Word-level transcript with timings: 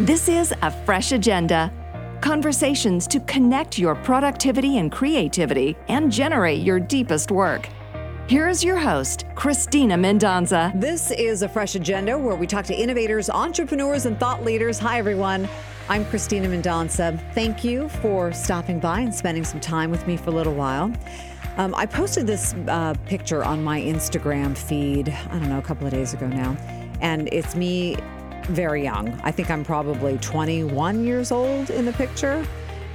This 0.00 0.30
is 0.30 0.54
a 0.62 0.70
fresh 0.86 1.12
agenda. 1.12 1.70
Conversations 2.22 3.06
to 3.08 3.20
connect 3.20 3.78
your 3.78 3.94
productivity 3.94 4.78
and 4.78 4.90
creativity 4.90 5.76
and 5.88 6.10
generate 6.10 6.62
your 6.62 6.80
deepest 6.80 7.30
work. 7.30 7.68
Here 8.26 8.48
is 8.48 8.64
your 8.64 8.78
host, 8.78 9.26
Christina 9.34 9.96
Mendonsa. 9.98 10.72
This 10.80 11.10
is 11.10 11.42
a 11.42 11.48
fresh 11.50 11.74
agenda 11.74 12.16
where 12.16 12.34
we 12.34 12.46
talk 12.46 12.64
to 12.64 12.74
innovators, 12.74 13.28
entrepreneurs, 13.28 14.06
and 14.06 14.18
thought 14.18 14.42
leaders. 14.42 14.78
Hi, 14.78 14.98
everyone. 14.98 15.46
I'm 15.90 16.06
Christina 16.06 16.48
Mendonsa. 16.48 17.20
Thank 17.34 17.62
you 17.62 17.90
for 17.90 18.32
stopping 18.32 18.80
by 18.80 19.00
and 19.00 19.14
spending 19.14 19.44
some 19.44 19.60
time 19.60 19.90
with 19.90 20.06
me 20.06 20.16
for 20.16 20.30
a 20.30 20.32
little 20.32 20.54
while. 20.54 20.90
Um, 21.58 21.74
I 21.74 21.84
posted 21.84 22.26
this 22.26 22.54
uh, 22.68 22.94
picture 23.04 23.44
on 23.44 23.62
my 23.62 23.78
Instagram 23.78 24.56
feed, 24.56 25.10
I 25.10 25.32
don't 25.32 25.50
know, 25.50 25.58
a 25.58 25.62
couple 25.62 25.86
of 25.86 25.92
days 25.92 26.14
ago 26.14 26.26
now. 26.26 26.56
And 27.02 27.28
it's 27.32 27.54
me 27.54 27.98
very 28.54 28.82
young. 28.82 29.18
I 29.22 29.30
think 29.30 29.50
I'm 29.50 29.64
probably 29.64 30.18
21 30.18 31.04
years 31.04 31.32
old 31.32 31.70
in 31.70 31.84
the 31.84 31.92
picture. 31.92 32.46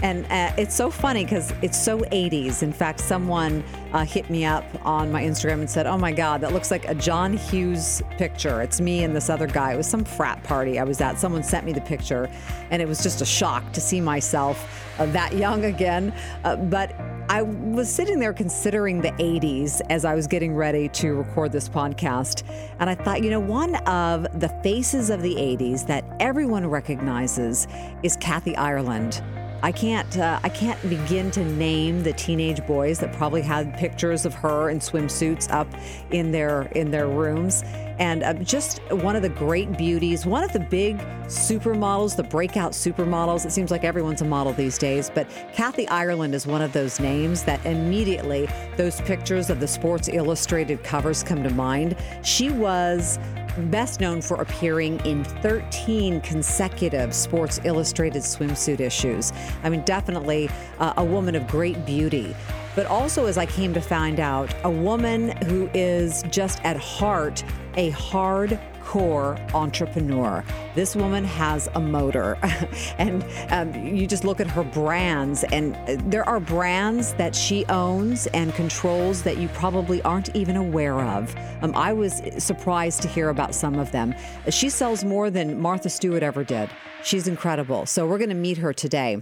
And 0.03 0.25
uh, 0.25 0.53
it's 0.57 0.75
so 0.75 0.91
funny 0.91 1.23
because 1.23 1.51
it's 1.61 1.81
so 1.81 1.99
80s. 1.99 2.63
In 2.63 2.73
fact, 2.73 2.99
someone 2.99 3.63
uh, 3.93 4.05
hit 4.05 4.29
me 4.29 4.45
up 4.45 4.65
on 4.85 5.11
my 5.11 5.23
Instagram 5.23 5.59
and 5.59 5.69
said, 5.69 5.87
Oh 5.87 5.97
my 5.97 6.11
God, 6.11 6.41
that 6.41 6.53
looks 6.53 6.69
like 6.69 6.87
a 6.87 6.95
John 6.95 7.37
Hughes 7.37 8.01
picture. 8.17 8.61
It's 8.61 8.81
me 8.81 9.03
and 9.03 9.15
this 9.15 9.29
other 9.29 9.47
guy. 9.47 9.73
It 9.73 9.77
was 9.77 9.87
some 9.87 10.03
frat 10.03 10.43
party 10.43 10.79
I 10.79 10.83
was 10.83 10.99
at. 11.01 11.17
Someone 11.17 11.43
sent 11.43 11.65
me 11.65 11.71
the 11.71 11.81
picture, 11.81 12.29
and 12.71 12.81
it 12.81 12.87
was 12.87 13.01
just 13.01 13.21
a 13.21 13.25
shock 13.25 13.71
to 13.73 13.81
see 13.81 14.01
myself 14.01 14.83
uh, 14.99 15.05
that 15.07 15.33
young 15.33 15.65
again. 15.65 16.13
Uh, 16.43 16.55
but 16.55 16.93
I 17.29 17.41
was 17.41 17.91
sitting 17.91 18.19
there 18.19 18.33
considering 18.33 19.01
the 19.01 19.11
80s 19.13 19.81
as 19.89 20.05
I 20.05 20.13
was 20.13 20.27
getting 20.27 20.53
ready 20.53 20.89
to 20.89 21.13
record 21.13 21.51
this 21.51 21.67
podcast. 21.67 22.43
And 22.79 22.89
I 22.89 22.95
thought, 22.95 23.23
you 23.23 23.29
know, 23.29 23.39
one 23.39 23.75
of 23.87 24.39
the 24.39 24.49
faces 24.61 25.09
of 25.09 25.21
the 25.21 25.35
80s 25.35 25.87
that 25.87 26.05
everyone 26.19 26.67
recognizes 26.67 27.67
is 28.03 28.15
Kathy 28.17 28.55
Ireland. 28.55 29.23
I 29.65 29.71
can't 29.71 30.19
uh, 30.19 30.39
I 30.43 30.49
can't 30.49 30.79
begin 30.87 31.31
to 31.31 31.43
name 31.43 32.03
the 32.03 32.13
teenage 32.13 32.63
boys 32.67 32.99
that 32.99 33.11
probably 33.13 33.41
had 33.41 33.73
pictures 33.73 34.23
of 34.23 34.35
her 34.35 34.69
in 34.69 34.77
swimsuits 34.77 35.51
up 35.51 35.67
in 36.11 36.31
their 36.31 36.67
in 36.75 36.91
their 36.91 37.07
rooms 37.07 37.63
and 37.99 38.23
uh, 38.23 38.33
just 38.33 38.79
one 38.91 39.15
of 39.15 39.21
the 39.21 39.29
great 39.29 39.77
beauties, 39.77 40.25
one 40.25 40.43
of 40.43 40.51
the 40.53 40.59
big 40.59 40.97
supermodels, 41.25 42.15
the 42.15 42.23
breakout 42.23 42.71
supermodels. 42.71 43.45
It 43.45 43.51
seems 43.51 43.71
like 43.71 43.83
everyone's 43.83 44.21
a 44.21 44.25
model 44.25 44.53
these 44.53 44.77
days, 44.77 45.09
but 45.13 45.27
Kathy 45.53 45.87
Ireland 45.87 46.35
is 46.35 46.45
one 46.45 46.61
of 46.61 46.73
those 46.73 46.99
names 46.99 47.43
that 47.43 47.65
immediately 47.65 48.47
those 48.77 49.01
pictures 49.01 49.49
of 49.49 49.59
the 49.59 49.67
Sports 49.67 50.09
Illustrated 50.09 50.83
covers 50.83 51.23
come 51.23 51.43
to 51.43 51.49
mind. 51.49 51.95
She 52.23 52.49
was 52.49 53.19
best 53.57 54.01
known 54.01 54.21
for 54.21 54.41
appearing 54.41 54.99
in 55.05 55.23
13 55.23 56.21
consecutive 56.21 57.13
Sports 57.13 57.59
Illustrated 57.63 58.21
swimsuit 58.21 58.79
issues. 58.79 59.31
I 59.63 59.69
mean, 59.69 59.81
definitely 59.81 60.49
uh, 60.79 60.93
a 60.97 61.03
woman 61.03 61.35
of 61.35 61.47
great 61.47 61.85
beauty. 61.85 62.35
But 62.75 62.85
also, 62.87 63.25
as 63.25 63.37
I 63.37 63.45
came 63.45 63.73
to 63.73 63.81
find 63.81 64.19
out, 64.19 64.53
a 64.63 64.69
woman 64.69 65.29
who 65.45 65.69
is 65.73 66.23
just 66.29 66.63
at 66.63 66.77
heart 66.77 67.43
a 67.77 67.89
hard 67.91 68.59
core 68.83 69.37
entrepreneur. 69.53 70.43
This 70.75 70.95
woman 70.95 71.23
has 71.25 71.67
a 71.75 71.79
motor, 71.79 72.37
and 72.97 73.25
um, 73.49 73.73
you 73.83 74.07
just 74.07 74.23
look 74.23 74.39
at 74.39 74.47
her 74.47 74.63
brands, 74.63 75.43
and 75.45 75.75
uh, 75.75 76.01
there 76.05 76.27
are 76.27 76.39
brands 76.39 77.13
that 77.15 77.35
she 77.35 77.65
owns 77.65 78.27
and 78.27 78.53
controls 78.53 79.23
that 79.23 79.37
you 79.37 79.47
probably 79.49 80.01
aren't 80.03 80.33
even 80.35 80.55
aware 80.55 81.01
of. 81.01 81.35
Um, 81.61 81.73
I 81.75 81.93
was 81.93 82.21
surprised 82.37 83.01
to 83.01 83.07
hear 83.07 83.29
about 83.29 83.55
some 83.55 83.79
of 83.79 83.91
them. 83.91 84.13
She 84.49 84.69
sells 84.69 85.03
more 85.03 85.29
than 85.29 85.59
Martha 85.59 85.89
Stewart 85.89 86.23
ever 86.23 86.43
did. 86.43 86.69
She's 87.03 87.27
incredible. 87.27 87.85
So 87.85 88.07
we're 88.07 88.17
going 88.17 88.29
to 88.29 88.35
meet 88.35 88.57
her 88.59 88.71
today. 88.71 89.21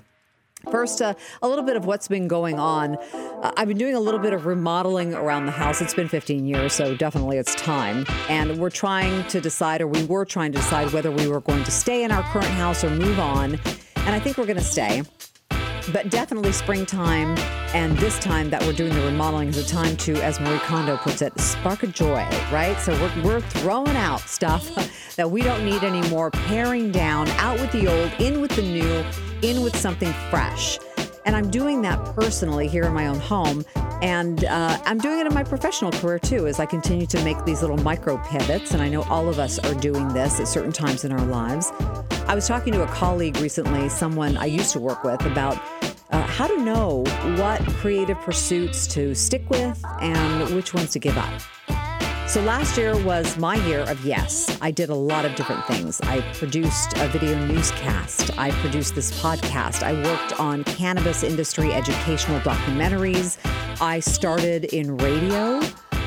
First, 0.71 1.01
uh, 1.01 1.13
a 1.41 1.47
little 1.47 1.65
bit 1.65 1.75
of 1.75 1.85
what's 1.85 2.07
been 2.07 2.27
going 2.27 2.57
on. 2.57 2.95
Uh, 2.95 3.51
I've 3.57 3.67
been 3.67 3.77
doing 3.77 3.95
a 3.95 3.99
little 3.99 4.19
bit 4.19 4.33
of 4.33 4.45
remodeling 4.45 5.13
around 5.13 5.45
the 5.45 5.51
house. 5.51 5.81
It's 5.81 5.93
been 5.93 6.07
15 6.07 6.45
years, 6.45 6.73
so 6.73 6.95
definitely 6.95 7.37
it's 7.37 7.53
time. 7.55 8.05
And 8.29 8.57
we're 8.57 8.69
trying 8.69 9.27
to 9.27 9.41
decide, 9.41 9.81
or 9.81 9.87
we 9.87 10.05
were 10.05 10.25
trying 10.25 10.51
to 10.53 10.59
decide, 10.59 10.93
whether 10.93 11.11
we 11.11 11.27
were 11.27 11.41
going 11.41 11.63
to 11.65 11.71
stay 11.71 12.03
in 12.03 12.11
our 12.11 12.23
current 12.23 12.47
house 12.47 12.83
or 12.83 12.89
move 12.89 13.19
on. 13.19 13.59
And 13.97 14.15
I 14.15 14.19
think 14.19 14.37
we're 14.37 14.45
going 14.45 14.57
to 14.57 14.63
stay. 14.63 15.03
But 15.91 16.09
definitely 16.09 16.53
springtime 16.53 17.37
and 17.73 17.97
this 17.97 18.17
time 18.19 18.49
that 18.51 18.63
we're 18.63 18.73
doing 18.73 18.93
the 18.93 19.01
remodeling 19.01 19.49
is 19.49 19.57
a 19.57 19.67
time 19.67 19.97
to, 19.97 20.13
as 20.23 20.39
Marie 20.39 20.59
Kondo 20.59 20.95
puts 20.95 21.21
it, 21.21 21.37
spark 21.39 21.83
a 21.83 21.87
joy, 21.87 22.25
right? 22.51 22.77
So 22.79 22.93
we're, 22.93 23.23
we're 23.23 23.41
throwing 23.41 23.95
out 23.97 24.21
stuff 24.21 24.63
that 25.15 25.29
we 25.29 25.41
don't 25.41 25.65
need 25.65 25.83
anymore, 25.83 26.31
paring 26.31 26.91
down, 26.91 27.27
out 27.31 27.59
with 27.59 27.71
the 27.71 27.87
old, 27.87 28.11
in 28.21 28.39
with 28.39 28.51
the 28.55 28.61
new, 28.61 29.03
in 29.41 29.61
with 29.61 29.75
something 29.75 30.13
fresh. 30.29 30.79
And 31.25 31.35
I'm 31.35 31.49
doing 31.49 31.81
that 31.81 32.03
personally 32.15 32.67
here 32.67 32.83
in 32.83 32.93
my 32.93 33.07
own 33.07 33.19
home. 33.19 33.65
And 34.01 34.43
uh, 34.45 34.77
I'm 34.85 34.97
doing 34.97 35.19
it 35.19 35.27
in 35.27 35.33
my 35.33 35.43
professional 35.43 35.91
career 35.91 36.19
too, 36.19 36.47
as 36.47 36.59
I 36.59 36.65
continue 36.65 37.07
to 37.07 37.23
make 37.23 37.43
these 37.45 37.61
little 37.61 37.77
micro 37.77 38.17
pivots. 38.17 38.73
And 38.73 38.81
I 38.81 38.89
know 38.89 39.03
all 39.03 39.29
of 39.29 39.39
us 39.39 39.59
are 39.59 39.73
doing 39.75 40.07
this 40.09 40.39
at 40.39 40.47
certain 40.47 40.71
times 40.71 41.05
in 41.05 41.11
our 41.11 41.25
lives. 41.25 41.71
I 42.25 42.35
was 42.35 42.47
talking 42.47 42.71
to 42.73 42.83
a 42.83 42.87
colleague 42.87 43.37
recently, 43.37 43.89
someone 43.89 44.37
I 44.37 44.45
used 44.45 44.71
to 44.73 44.79
work 44.79 45.03
with, 45.03 45.23
about 45.25 45.61
uh, 46.09 46.21
how 46.21 46.47
to 46.47 46.57
know 46.63 47.03
what 47.37 47.61
creative 47.75 48.17
pursuits 48.21 48.87
to 48.87 49.13
stick 49.13 49.47
with 49.49 49.83
and 49.99 50.55
which 50.55 50.73
ones 50.73 50.91
to 50.91 50.99
give 50.99 51.17
up. 51.17 51.41
So 52.27 52.41
last 52.41 52.77
year 52.77 52.97
was 53.03 53.37
my 53.37 53.55
year 53.67 53.81
of 53.81 54.03
yes. 54.05 54.57
I 54.61 54.71
did 54.71 54.89
a 54.89 54.95
lot 54.95 55.25
of 55.25 55.35
different 55.35 55.65
things. 55.65 55.99
I 56.01 56.21
produced 56.33 56.93
a 56.97 57.09
video 57.09 57.37
newscast. 57.45 58.35
I 58.37 58.51
produced 58.51 58.95
this 58.95 59.11
podcast. 59.21 59.83
I 59.83 59.93
worked 60.01 60.39
on 60.39 60.63
cannabis 60.63 61.23
industry 61.23 61.73
educational 61.73 62.39
documentaries. 62.39 63.37
I 63.81 63.99
started 63.99 64.65
in 64.65 64.97
radio. 64.97 65.59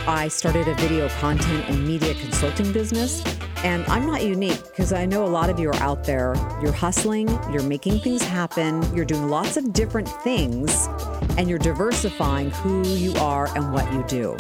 I 0.09 0.29
started 0.29 0.69
a 0.69 0.75
video 0.75 1.09
content 1.09 1.69
and 1.69 1.85
media 1.85 2.15
consulting 2.15 2.73
business. 2.73 3.25
And 3.65 3.85
I'm 3.87 4.07
not 4.07 4.23
unique 4.25 4.63
because 4.67 4.93
I 4.93 5.05
know 5.05 5.25
a 5.25 5.27
lot 5.27 5.51
of 5.51 5.59
you 5.59 5.69
are 5.69 5.83
out 5.83 6.05
there. 6.05 6.37
You're 6.63 6.71
hustling, 6.71 7.29
you're 7.53 7.65
making 7.65 7.99
things 8.01 8.23
happen, 8.23 8.85
you're 8.95 9.05
doing 9.05 9.29
lots 9.29 9.57
of 9.57 9.73
different 9.73 10.09
things, 10.23 10.87
and 11.37 11.49
you're 11.49 11.59
diversifying 11.59 12.51
who 12.51 12.87
you 12.87 13.15
are 13.17 13.49
and 13.57 13.73
what 13.73 13.93
you 13.93 14.05
do. 14.05 14.37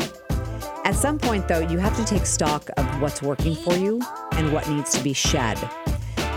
At 0.84 0.94
some 0.94 1.18
point, 1.18 1.48
though, 1.48 1.58
you 1.58 1.78
have 1.78 1.96
to 1.96 2.04
take 2.04 2.26
stock 2.26 2.70
of 2.76 3.00
what's 3.00 3.20
working 3.20 3.56
for 3.56 3.74
you 3.74 4.00
and 4.32 4.52
what 4.52 4.68
needs 4.68 4.92
to 4.92 5.02
be 5.02 5.14
shed. 5.14 5.58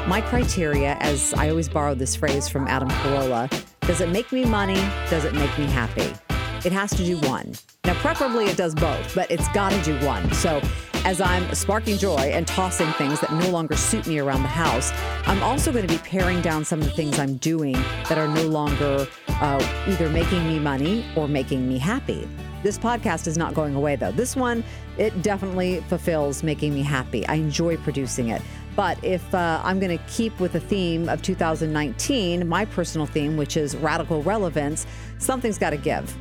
My 0.07 0.21
criteria, 0.21 0.97
as 1.01 1.35
I 1.35 1.49
always 1.49 1.69
borrow 1.69 1.93
this 1.93 2.15
phrase 2.15 2.49
from 2.49 2.67
Adam 2.67 2.89
Carolla, 2.89 3.47
does 3.81 4.01
it 4.01 4.09
make 4.09 4.31
me 4.31 4.45
money? 4.45 4.81
Does 5.11 5.23
it 5.23 5.35
make 5.35 5.55
me 5.59 5.65
happy? 5.65 6.15
It 6.65 6.73
has 6.73 6.91
to 6.91 7.05
do 7.05 7.17
one. 7.19 7.53
Now, 7.85 7.93
preferably 7.95 8.45
it 8.45 8.57
does 8.57 8.75
both, 8.75 9.15
but 9.15 9.31
it's 9.31 9.47
got 9.49 9.71
to 9.71 9.81
do 9.81 10.05
one. 10.05 10.29
So, 10.33 10.61
as 11.05 11.21
I'm 11.21 11.55
sparking 11.55 11.97
joy 11.97 12.17
and 12.17 12.45
tossing 12.45 12.91
things 12.93 13.21
that 13.21 13.31
no 13.31 13.49
longer 13.49 13.77
suit 13.77 14.05
me 14.05 14.19
around 14.19 14.41
the 14.41 14.49
house, 14.49 14.91
I'm 15.25 15.41
also 15.41 15.71
going 15.71 15.87
to 15.87 15.93
be 15.93 15.99
paring 15.99 16.41
down 16.41 16.65
some 16.65 16.79
of 16.79 16.85
the 16.85 16.91
things 16.91 17.17
I'm 17.17 17.37
doing 17.37 17.73
that 18.09 18.17
are 18.17 18.27
no 18.27 18.43
longer 18.43 19.07
uh, 19.29 19.85
either 19.87 20.09
making 20.09 20.45
me 20.45 20.59
money 20.59 21.05
or 21.15 21.29
making 21.29 21.69
me 21.69 21.77
happy. 21.77 22.27
This 22.61 22.77
podcast 22.77 23.27
is 23.27 23.37
not 23.37 23.53
going 23.53 23.75
away 23.75 23.95
though. 23.95 24.11
This 24.11 24.35
one, 24.35 24.65
it 24.97 25.21
definitely 25.21 25.79
fulfills 25.87 26.43
making 26.43 26.73
me 26.73 26.81
happy. 26.81 27.25
I 27.27 27.35
enjoy 27.35 27.77
producing 27.77 28.27
it. 28.29 28.41
But 28.75 29.01
if 29.03 29.33
uh, 29.33 29.61
I'm 29.63 29.79
going 29.79 29.97
to 29.97 30.03
keep 30.05 30.37
with 30.41 30.51
the 30.51 30.59
theme 30.59 31.07
of 31.07 31.21
2019, 31.21 32.47
my 32.47 32.65
personal 32.65 33.07
theme, 33.07 33.37
which 33.37 33.55
is 33.55 33.77
radical 33.77 34.21
relevance, 34.23 34.85
something's 35.17 35.57
got 35.57 35.69
to 35.69 35.77
give 35.77 36.13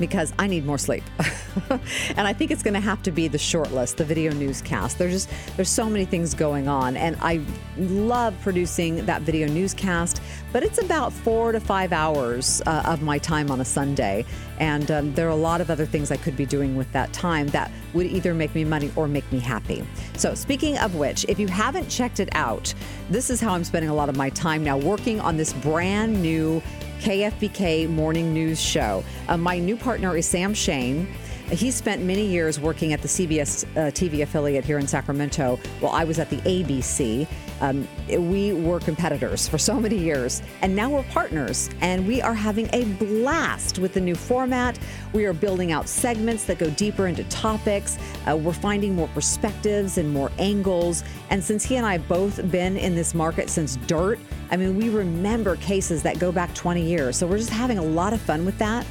because 0.00 0.32
I 0.38 0.48
need 0.48 0.66
more 0.66 0.78
sleep. 0.78 1.04
and 1.70 2.26
I 2.26 2.32
think 2.32 2.50
it's 2.50 2.62
going 2.62 2.74
to 2.74 2.80
have 2.80 3.02
to 3.04 3.12
be 3.12 3.28
the 3.28 3.38
short 3.38 3.70
list, 3.72 3.98
the 3.98 4.04
video 4.04 4.32
newscast. 4.32 4.98
There's 4.98 5.12
just 5.12 5.56
there's 5.56 5.68
so 5.68 5.88
many 5.88 6.04
things 6.04 6.34
going 6.34 6.66
on 6.66 6.96
and 6.96 7.16
I 7.20 7.40
love 7.76 8.34
producing 8.42 9.06
that 9.06 9.22
video 9.22 9.46
newscast, 9.46 10.20
but 10.52 10.64
it's 10.64 10.82
about 10.82 11.12
4 11.12 11.52
to 11.52 11.60
5 11.60 11.92
hours 11.92 12.62
uh, 12.66 12.82
of 12.86 13.02
my 13.02 13.18
time 13.18 13.50
on 13.50 13.60
a 13.60 13.64
Sunday 13.64 14.24
and 14.58 14.90
um, 14.90 15.14
there 15.14 15.26
are 15.26 15.30
a 15.30 15.36
lot 15.36 15.60
of 15.60 15.70
other 15.70 15.86
things 15.86 16.10
I 16.10 16.16
could 16.16 16.36
be 16.36 16.46
doing 16.46 16.76
with 16.76 16.90
that 16.92 17.12
time 17.12 17.48
that 17.48 17.70
would 17.94 18.06
either 18.06 18.34
make 18.34 18.54
me 18.54 18.64
money 18.64 18.92
or 18.96 19.08
make 19.08 19.30
me 19.32 19.38
happy. 19.38 19.84
So, 20.16 20.34
speaking 20.34 20.78
of 20.78 20.94
which, 20.94 21.24
if 21.28 21.38
you 21.38 21.48
haven't 21.48 21.88
checked 21.88 22.20
it 22.20 22.28
out, 22.32 22.72
this 23.08 23.30
is 23.30 23.40
how 23.40 23.54
I'm 23.54 23.64
spending 23.64 23.90
a 23.90 23.94
lot 23.94 24.08
of 24.08 24.16
my 24.16 24.30
time 24.30 24.62
now 24.62 24.76
working 24.76 25.20
on 25.20 25.36
this 25.36 25.52
brand 25.54 26.20
new 26.22 26.62
KFBK 27.00 27.88
morning 27.88 28.32
news 28.32 28.60
show. 28.60 29.02
Uh, 29.28 29.36
my 29.36 29.58
new 29.58 29.76
partner 29.76 30.16
is 30.16 30.26
Sam 30.26 30.54
Shane. 30.54 31.08
He 31.50 31.72
spent 31.72 32.02
many 32.02 32.24
years 32.24 32.60
working 32.60 32.92
at 32.92 33.02
the 33.02 33.08
CBS 33.08 33.64
uh, 33.76 33.90
TV 33.90 34.22
affiliate 34.22 34.64
here 34.64 34.78
in 34.78 34.86
Sacramento 34.86 35.58
while 35.80 35.92
I 35.92 36.04
was 36.04 36.20
at 36.20 36.30
the 36.30 36.36
ABC. 36.36 37.26
Um, 37.60 37.88
we 38.08 38.52
were 38.52 38.78
competitors 38.78 39.48
for 39.48 39.58
so 39.58 39.80
many 39.80 39.96
years, 39.96 40.42
and 40.62 40.76
now 40.76 40.88
we're 40.88 41.02
partners, 41.04 41.68
and 41.80 42.06
we 42.06 42.22
are 42.22 42.34
having 42.34 42.70
a 42.72 42.84
blast 42.84 43.80
with 43.80 43.94
the 43.94 44.00
new 44.00 44.14
format. 44.14 44.78
We 45.12 45.24
are 45.24 45.32
building 45.32 45.72
out 45.72 45.88
segments 45.88 46.44
that 46.44 46.58
go 46.58 46.70
deeper 46.70 47.08
into 47.08 47.24
topics. 47.24 47.98
Uh, 48.28 48.36
we're 48.36 48.52
finding 48.52 48.94
more 48.94 49.08
perspectives 49.08 49.98
and 49.98 50.12
more 50.12 50.30
angles. 50.38 51.02
And 51.30 51.42
since 51.42 51.64
he 51.64 51.76
and 51.76 51.84
I 51.84 51.98
both 51.98 52.48
been 52.52 52.76
in 52.76 52.94
this 52.94 53.12
market 53.12 53.50
since 53.50 53.74
dirt, 53.88 54.20
I 54.52 54.56
mean, 54.56 54.76
we 54.76 54.88
remember 54.88 55.56
cases 55.56 56.02
that 56.04 56.20
go 56.20 56.30
back 56.30 56.54
20 56.54 56.80
years. 56.80 57.16
So 57.16 57.26
we're 57.26 57.38
just 57.38 57.50
having 57.50 57.78
a 57.78 57.84
lot 57.84 58.12
of 58.12 58.20
fun 58.20 58.44
with 58.44 58.56
that. 58.58 58.86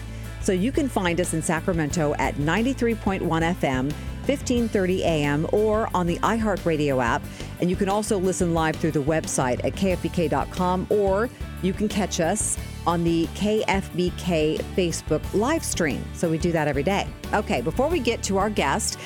So 0.50 0.54
you 0.54 0.72
can 0.72 0.90
find 0.90 1.22
us 1.22 1.36
in 1.36 1.44
Sacramento 1.44 2.16
at 2.18 2.34
93.1 2.38 3.19
FM. 3.22 3.94
1530 4.25 5.04
AM 5.04 5.48
or 5.54 5.88
on 5.94 6.07
the 6.07 6.18
iHeartRadio 6.18 7.04
app. 7.04 7.22
And 7.62 7.69
you 7.69 7.75
can 7.75 7.88
also 7.88 8.18
listen 8.18 8.56
live 8.56 8.75
through 8.75 8.92
the 8.92 9.01
website 9.01 9.63
at 9.63 9.74
kfbk.com 9.74 10.88
or 10.90 11.30
you 11.62 11.72
can 11.72 11.88
catch 11.88 12.19
us 12.19 12.57
on 12.88 13.04
the 13.04 13.28
KFBK 13.36 14.57
Facebook 14.75 15.22
live 15.36 15.63
stream. 15.63 16.04
So 16.13 16.28
we 16.30 16.40
do 16.40 16.52
that 16.52 16.68
every 16.68 16.84
day. 16.84 17.07
Okay, 17.31 17.62
before 17.62 17.88
we 17.88 18.00
get 18.00 18.24
to 18.24 18.38
our 18.38 18.50
guest, 18.50 19.00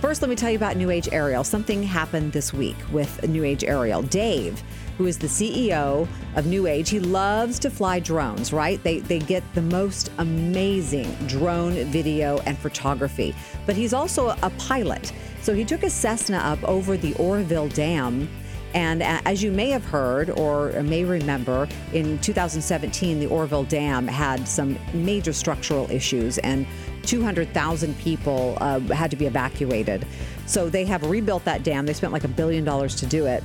first 0.00 0.22
let 0.22 0.30
me 0.30 0.36
tell 0.36 0.50
you 0.50 0.56
about 0.56 0.76
New 0.76 0.90
Age 0.90 1.10
Aerial. 1.12 1.44
Something 1.44 1.82
happened 1.82 2.32
this 2.32 2.54
week 2.54 2.76
with 2.90 3.26
New 3.28 3.44
Age 3.44 3.64
Aerial. 3.64 4.00
Dave 4.00 4.62
who 4.98 5.06
is 5.06 5.18
the 5.18 5.26
CEO 5.26 6.08
of 6.36 6.46
New 6.46 6.66
Age. 6.66 6.88
He 6.90 7.00
loves 7.00 7.58
to 7.60 7.70
fly 7.70 8.00
drones, 8.00 8.52
right? 8.52 8.82
They, 8.82 9.00
they 9.00 9.18
get 9.18 9.42
the 9.54 9.62
most 9.62 10.10
amazing 10.18 11.12
drone 11.26 11.74
video 11.86 12.38
and 12.46 12.58
photography. 12.58 13.34
But 13.66 13.76
he's 13.76 13.92
also 13.92 14.36
a 14.42 14.50
pilot. 14.58 15.12
So 15.42 15.54
he 15.54 15.64
took 15.64 15.82
a 15.82 15.90
Cessna 15.90 16.38
up 16.38 16.62
over 16.64 16.96
the 16.96 17.14
Oroville 17.14 17.68
Dam. 17.68 18.28
And 18.74 19.02
as 19.02 19.42
you 19.42 19.52
may 19.52 19.70
have 19.70 19.84
heard 19.84 20.28
or 20.30 20.70
may 20.82 21.04
remember, 21.04 21.68
in 21.92 22.18
2017, 22.18 23.20
the 23.20 23.26
Oroville 23.26 23.64
Dam 23.64 24.06
had 24.06 24.46
some 24.46 24.78
major 24.92 25.32
structural 25.32 25.90
issues 25.90 26.38
and 26.38 26.66
200,000 27.04 27.98
people 27.98 28.58
uh, 28.60 28.80
had 28.80 29.10
to 29.12 29.16
be 29.16 29.26
evacuated. 29.26 30.06
So 30.46 30.68
they 30.68 30.84
have 30.84 31.08
rebuilt 31.08 31.44
that 31.44 31.62
dam. 31.62 31.86
They 31.86 31.92
spent 31.92 32.12
like 32.12 32.24
a 32.24 32.28
billion 32.28 32.64
dollars 32.64 32.96
to 32.96 33.06
do 33.06 33.26
it. 33.26 33.42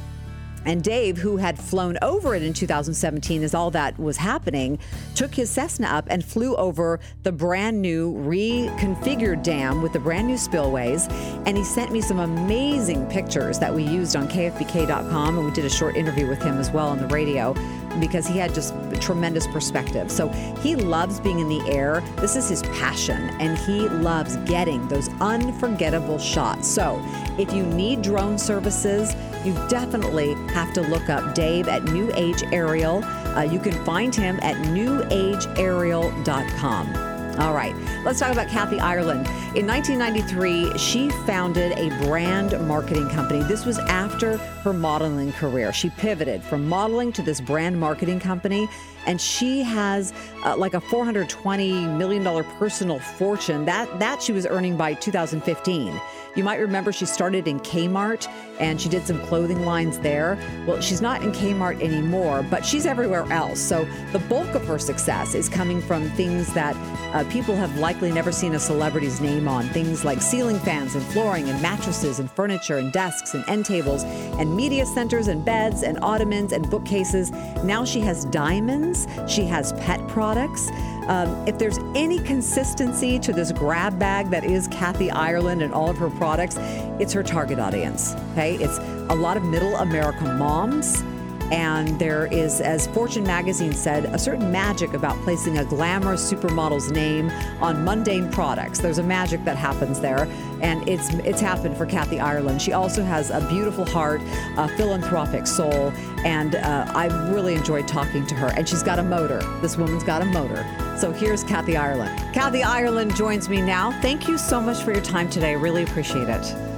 And 0.65 0.83
Dave, 0.83 1.17
who 1.17 1.37
had 1.37 1.57
flown 1.57 1.97
over 2.01 2.35
it 2.35 2.43
in 2.43 2.53
2017 2.53 3.43
as 3.43 3.53
all 3.53 3.71
that 3.71 3.97
was 3.99 4.17
happening, 4.17 4.79
took 5.15 5.33
his 5.33 5.49
Cessna 5.49 5.87
up 5.87 6.05
and 6.09 6.23
flew 6.23 6.55
over 6.55 6.99
the 7.23 7.31
brand 7.31 7.81
new 7.81 8.13
reconfigured 8.13 9.43
dam 9.43 9.81
with 9.81 9.93
the 9.93 9.99
brand 9.99 10.27
new 10.27 10.37
spillways. 10.37 11.07
And 11.45 11.57
he 11.57 11.63
sent 11.63 11.91
me 11.91 12.01
some 12.01 12.19
amazing 12.19 13.07
pictures 13.07 13.59
that 13.59 13.73
we 13.73 13.83
used 13.83 14.15
on 14.15 14.27
KFBK.com. 14.27 15.37
And 15.37 15.45
we 15.45 15.51
did 15.51 15.65
a 15.65 15.69
short 15.69 15.95
interview 15.95 16.27
with 16.27 16.41
him 16.41 16.57
as 16.57 16.71
well 16.71 16.87
on 16.87 16.99
the 16.99 17.07
radio 17.07 17.53
because 17.99 18.27
he 18.27 18.37
had 18.37 18.53
just 18.53 18.73
tremendous 19.01 19.47
perspective. 19.47 20.11
So 20.11 20.29
he 20.61 20.75
loves 20.75 21.19
being 21.19 21.39
in 21.39 21.49
the 21.49 21.61
air. 21.69 22.01
This 22.17 22.35
is 22.35 22.49
his 22.49 22.61
passion, 22.63 23.29
and 23.41 23.57
he 23.57 23.87
loves 23.89 24.37
getting 24.37 24.87
those 24.87 25.09
unforgettable 25.19 26.19
shots. 26.19 26.67
So 26.67 27.01
if 27.37 27.53
you 27.53 27.65
need 27.65 28.01
drone 28.01 28.37
services, 28.37 29.15
you 29.43 29.53
definitely 29.67 30.35
have 30.53 30.71
to 30.73 30.81
look 30.81 31.09
up 31.09 31.33
Dave 31.33 31.67
at 31.67 31.83
New 31.85 32.11
Age 32.13 32.43
Aerial. 32.51 33.03
Uh, 33.03 33.41
you 33.41 33.59
can 33.59 33.73
find 33.85 34.15
him 34.15 34.39
at 34.41 34.55
newageaerial.com. 34.57 37.10
All 37.39 37.53
right, 37.53 37.75
let's 38.03 38.19
talk 38.19 38.31
about 38.31 38.49
Kathy 38.49 38.79
Ireland. 38.79 39.25
In 39.55 39.65
1993, 39.65 40.77
she 40.77 41.09
founded 41.25 41.71
a 41.77 41.89
brand 42.05 42.59
marketing 42.67 43.09
company. 43.09 43.41
This 43.43 43.65
was 43.65 43.79
after 43.79 44.37
her 44.37 44.73
modeling 44.73 45.31
career. 45.33 45.71
She 45.71 45.89
pivoted 45.91 46.43
from 46.43 46.67
modeling 46.67 47.13
to 47.13 47.21
this 47.21 47.39
brand 47.39 47.79
marketing 47.79 48.19
company, 48.19 48.67
and 49.07 49.19
she 49.19 49.61
has 49.61 50.13
uh, 50.43 50.57
like 50.57 50.73
a 50.73 50.81
420 50.81 51.85
million 51.87 52.23
dollar 52.23 52.43
personal 52.43 52.99
fortune. 52.99 53.63
That 53.65 53.99
that 53.99 54.21
she 54.21 54.33
was 54.33 54.45
earning 54.45 54.75
by 54.75 54.93
2015. 54.93 55.99
You 56.35 56.45
might 56.45 56.59
remember 56.59 56.93
she 56.93 57.05
started 57.05 57.47
in 57.47 57.59
Kmart 57.59 58.27
and 58.59 58.79
she 58.79 58.87
did 58.87 59.05
some 59.05 59.19
clothing 59.23 59.65
lines 59.65 59.99
there. 59.99 60.37
Well, 60.65 60.79
she's 60.79 61.01
not 61.01 61.23
in 61.23 61.31
Kmart 61.33 61.81
anymore, 61.81 62.45
but 62.49 62.65
she's 62.65 62.85
everywhere 62.85 63.29
else. 63.31 63.59
So 63.59 63.85
the 64.13 64.19
bulk 64.19 64.55
of 64.55 64.65
her 64.65 64.79
success 64.79 65.35
is 65.35 65.49
coming 65.49 65.81
from 65.81 66.09
things 66.11 66.53
that 66.53 66.75
uh, 67.13 67.20
people 67.29 67.55
have 67.55 67.77
likely 67.77 68.11
never 68.11 68.31
seen 68.31 68.55
a 68.55 68.59
celebrity's 68.59 69.19
name 69.21 69.47
on. 69.47 69.67
Things 69.69 70.03
like 70.05 70.21
ceiling 70.21 70.59
fans 70.59 70.95
and 70.95 71.03
flooring 71.05 71.49
and 71.49 71.61
mattresses 71.61 72.19
and 72.19 72.29
furniture 72.31 72.77
and 72.77 72.91
desks 72.91 73.33
and 73.33 73.47
end 73.47 73.65
tables 73.65 74.03
and 74.03 74.55
media 74.55 74.85
centers 74.85 75.27
and 75.27 75.43
beds 75.43 75.83
and 75.83 75.97
ottomans 75.99 76.53
and 76.53 76.69
bookcases. 76.69 77.31
Now 77.63 77.85
she 77.85 77.99
has 78.01 78.25
diamonds, 78.25 79.07
she 79.27 79.43
has 79.43 79.73
pet 79.73 80.05
products. 80.07 80.69
Um, 81.07 81.47
if 81.47 81.57
there's 81.57 81.79
any 81.95 82.19
consistency 82.19 83.19
to 83.19 83.33
this 83.33 83.51
grab 83.51 83.99
bag 83.99 84.29
that 84.29 84.43
is 84.43 84.67
Kathy 84.67 85.11
Ireland 85.11 85.61
and 85.61 85.73
all 85.73 85.89
of 85.89 85.97
her 85.97 86.09
products, 86.09 86.57
it's 86.99 87.13
her 87.13 87.23
target 87.23 87.59
audience. 87.59 88.13
Okay, 88.31 88.55
it's 88.55 88.77
a 89.11 89.15
lot 89.15 89.37
of 89.37 89.43
middle 89.43 89.75
America 89.77 90.23
moms 90.23 91.03
and 91.51 91.99
there 91.99 92.27
is, 92.27 92.61
as 92.61 92.87
Fortune 92.87 93.23
magazine 93.23 93.73
said, 93.73 94.05
a 94.05 94.17
certain 94.17 94.51
magic 94.51 94.93
about 94.93 95.17
placing 95.23 95.57
a 95.57 95.65
glamorous 95.65 96.31
supermodel's 96.31 96.89
name 96.91 97.29
on 97.61 97.83
mundane 97.83 98.31
products. 98.31 98.79
There's 98.79 98.99
a 98.99 99.03
magic 99.03 99.43
that 99.43 99.57
happens 99.57 99.99
there, 99.99 100.29
and 100.61 100.87
it's 100.87 101.09
it's 101.15 101.41
happened 101.41 101.75
for 101.77 101.85
Kathy 101.85 102.19
Ireland. 102.19 102.61
She 102.61 102.73
also 102.73 103.03
has 103.03 103.29
a 103.31 103.41
beautiful 103.49 103.85
heart, 103.85 104.21
a 104.57 104.69
philanthropic 104.77 105.45
soul, 105.45 105.91
and 106.23 106.55
uh, 106.55 106.91
I 106.95 107.07
really 107.29 107.55
enjoyed 107.55 107.87
talking 107.87 108.25
to 108.27 108.35
her. 108.35 108.47
And 108.55 108.67
she's 108.67 108.83
got 108.83 108.99
a 108.99 109.03
motor. 109.03 109.41
This 109.61 109.77
woman's 109.77 110.03
got 110.03 110.21
a 110.21 110.25
motor. 110.25 110.65
So 110.97 111.11
here's 111.11 111.43
Kathy 111.43 111.75
Ireland. 111.75 112.17
Kathy 112.33 112.63
Ireland 112.63 113.15
joins 113.15 113.49
me 113.49 113.61
now. 113.61 113.91
Thank 114.01 114.27
you 114.27 114.37
so 114.37 114.61
much 114.61 114.83
for 114.83 114.91
your 114.91 115.01
time 115.01 115.29
today. 115.29 115.55
Really 115.55 115.83
appreciate 115.83 116.29
it. 116.29 116.70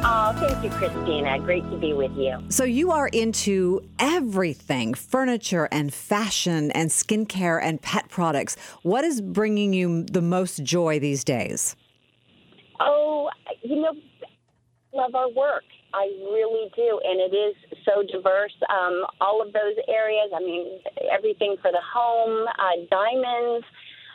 Oh, 0.00 0.32
thank 0.38 0.62
you, 0.62 0.70
Christina. 0.70 1.38
Great 1.40 1.68
to 1.70 1.76
be 1.76 1.92
with 1.92 2.12
you. 2.16 2.38
So, 2.50 2.64
you 2.64 2.92
are 2.92 3.08
into 3.08 3.80
everything 3.98 4.94
furniture 4.94 5.68
and 5.72 5.92
fashion 5.92 6.70
and 6.72 6.90
skincare 6.90 7.60
and 7.62 7.82
pet 7.82 8.08
products. 8.08 8.56
What 8.82 9.04
is 9.04 9.20
bringing 9.20 9.72
you 9.72 10.04
the 10.04 10.22
most 10.22 10.62
joy 10.62 11.00
these 11.00 11.24
days? 11.24 11.74
Oh, 12.80 13.28
you 13.62 13.82
know, 13.82 13.92
love 14.94 15.14
our 15.14 15.30
work. 15.30 15.64
I 15.94 16.04
really 16.30 16.70
do. 16.76 17.00
And 17.02 17.20
it 17.20 17.34
is 17.34 17.56
so 17.84 18.02
diverse. 18.02 18.54
Um, 18.70 19.04
all 19.20 19.42
of 19.42 19.52
those 19.52 19.74
areas, 19.88 20.30
I 20.34 20.40
mean, 20.40 20.78
everything 21.10 21.56
for 21.60 21.72
the 21.72 21.82
home, 21.92 22.46
uh, 22.46 22.86
diamonds. 22.90 23.66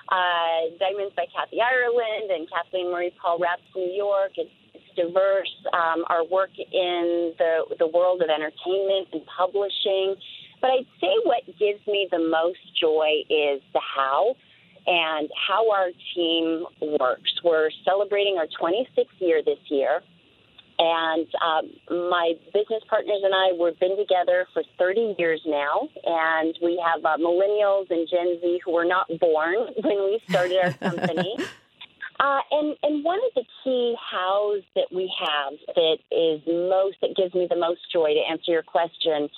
Uh, 0.10 0.70
Diamonds 0.80 1.14
by 1.16 1.26
Kathy 1.34 1.60
Ireland 1.62 2.30
and 2.30 2.48
Kathleen 2.52 2.92
Marie 2.92 3.16
Paul 3.20 3.40
Raps 3.40 3.64
New 3.74 3.90
York. 3.90 4.34
It's 4.36 4.52
diverse. 4.96 5.54
Um, 5.74 6.06
our 6.08 6.26
work 6.26 6.52
in 6.58 7.34
the 7.38 7.76
the 7.80 7.88
world 7.88 8.22
of 8.22 8.30
entertainment 8.30 9.10
and 9.14 9.22
publishing. 9.26 10.16
But 10.62 10.72
I'd 10.72 10.88
say 11.02 11.12
what 11.24 11.46
gives 11.60 11.86
me 11.88 12.08
the 12.10 12.20
most 12.20 12.60
joy 12.80 13.24
is 13.30 13.62
the 13.74 13.82
how 13.96 14.36
and 14.88 15.30
how 15.48 15.72
our 15.72 15.90
team 16.16 16.66
works. 17.00 17.32
We're 17.44 17.70
celebrating 17.86 18.38
our 18.38 18.48
26th 18.48 19.06
year 19.20 19.42
this 19.44 19.60
year. 19.68 20.02
And 20.80 21.28
um, 21.42 22.10
my 22.10 22.34
business 22.54 22.82
partners 22.90 23.22
and 23.24 23.34
I, 23.34 23.52
we've 23.62 23.80
been 23.80 23.96
together 23.96 24.48
for 24.54 24.64
30 24.80 25.16
years 25.20 25.42
now. 25.46 25.88
And 26.04 26.58
we 26.62 26.82
have 26.84 27.06
uh, 27.06 27.18
millennials 27.18 27.92
and 27.92 28.08
Gen 28.10 28.40
Z 28.42 28.62
who 28.66 28.72
were 28.72 28.86
not 28.86 29.08
born 29.20 29.56
when 29.84 30.04
we 30.04 30.20
started 30.30 30.58
our 30.64 30.74
company. 30.92 31.36
Uh, 32.20 32.40
and 32.52 32.76
and 32.84 33.04
one 33.04 33.20
of 33.26 33.34
the 33.36 33.44
key 33.64 33.96
hows 34.00 34.62
that 34.76 34.88
we 34.94 35.12
have 35.20 35.54
that 35.76 35.98
is 36.12 36.42
most 36.48 36.98
that 37.02 37.16
gives 37.16 37.34
me 37.34 37.48
the 37.50 37.56
most 37.56 37.82
joy 37.92 38.14
to 38.14 38.20
answer 38.30 38.52
your 38.52 38.64
question 38.64 39.30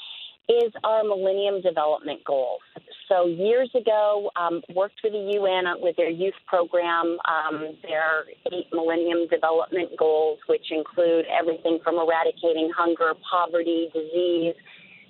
is 0.47 0.71
our 0.83 1.03
Millennium 1.03 1.61
Development 1.61 2.23
Goals. 2.23 2.61
So 3.09 3.25
years 3.25 3.69
ago, 3.73 4.29
um, 4.35 4.61
worked 4.73 4.99
with 5.03 5.13
the 5.13 5.39
UN 5.39 5.65
with 5.79 5.95
their 5.95 6.09
youth 6.09 6.35
program. 6.47 7.17
Um, 7.25 7.77
their 7.81 8.25
eight 8.51 8.67
Millennium 8.71 9.27
Development 9.27 9.89
Goals, 9.97 10.39
which 10.47 10.71
include 10.71 11.25
everything 11.25 11.79
from 11.83 11.95
eradicating 11.95 12.71
hunger, 12.75 13.13
poverty, 13.29 13.89
disease, 13.93 14.55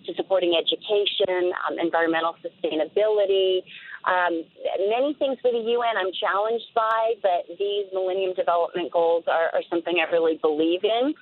to 0.05 0.13
supporting 0.15 0.53
education, 0.55 1.51
um, 1.67 1.79
environmental 1.79 2.35
sustainability, 2.43 3.61
um, 4.05 4.43
many 4.89 5.15
things 5.17 5.37
for 5.41 5.51
the 5.51 5.59
UN 5.59 5.97
I'm 5.97 6.13
challenged 6.13 6.69
by, 6.75 7.13
but 7.21 7.49
these 7.57 7.85
Millennium 7.93 8.33
Development 8.33 8.91
Goals 8.91 9.25
are, 9.27 9.49
are 9.53 9.63
something 9.69 9.95
I 9.99 10.11
really 10.11 10.37
believe 10.41 10.83
in. 10.83 11.13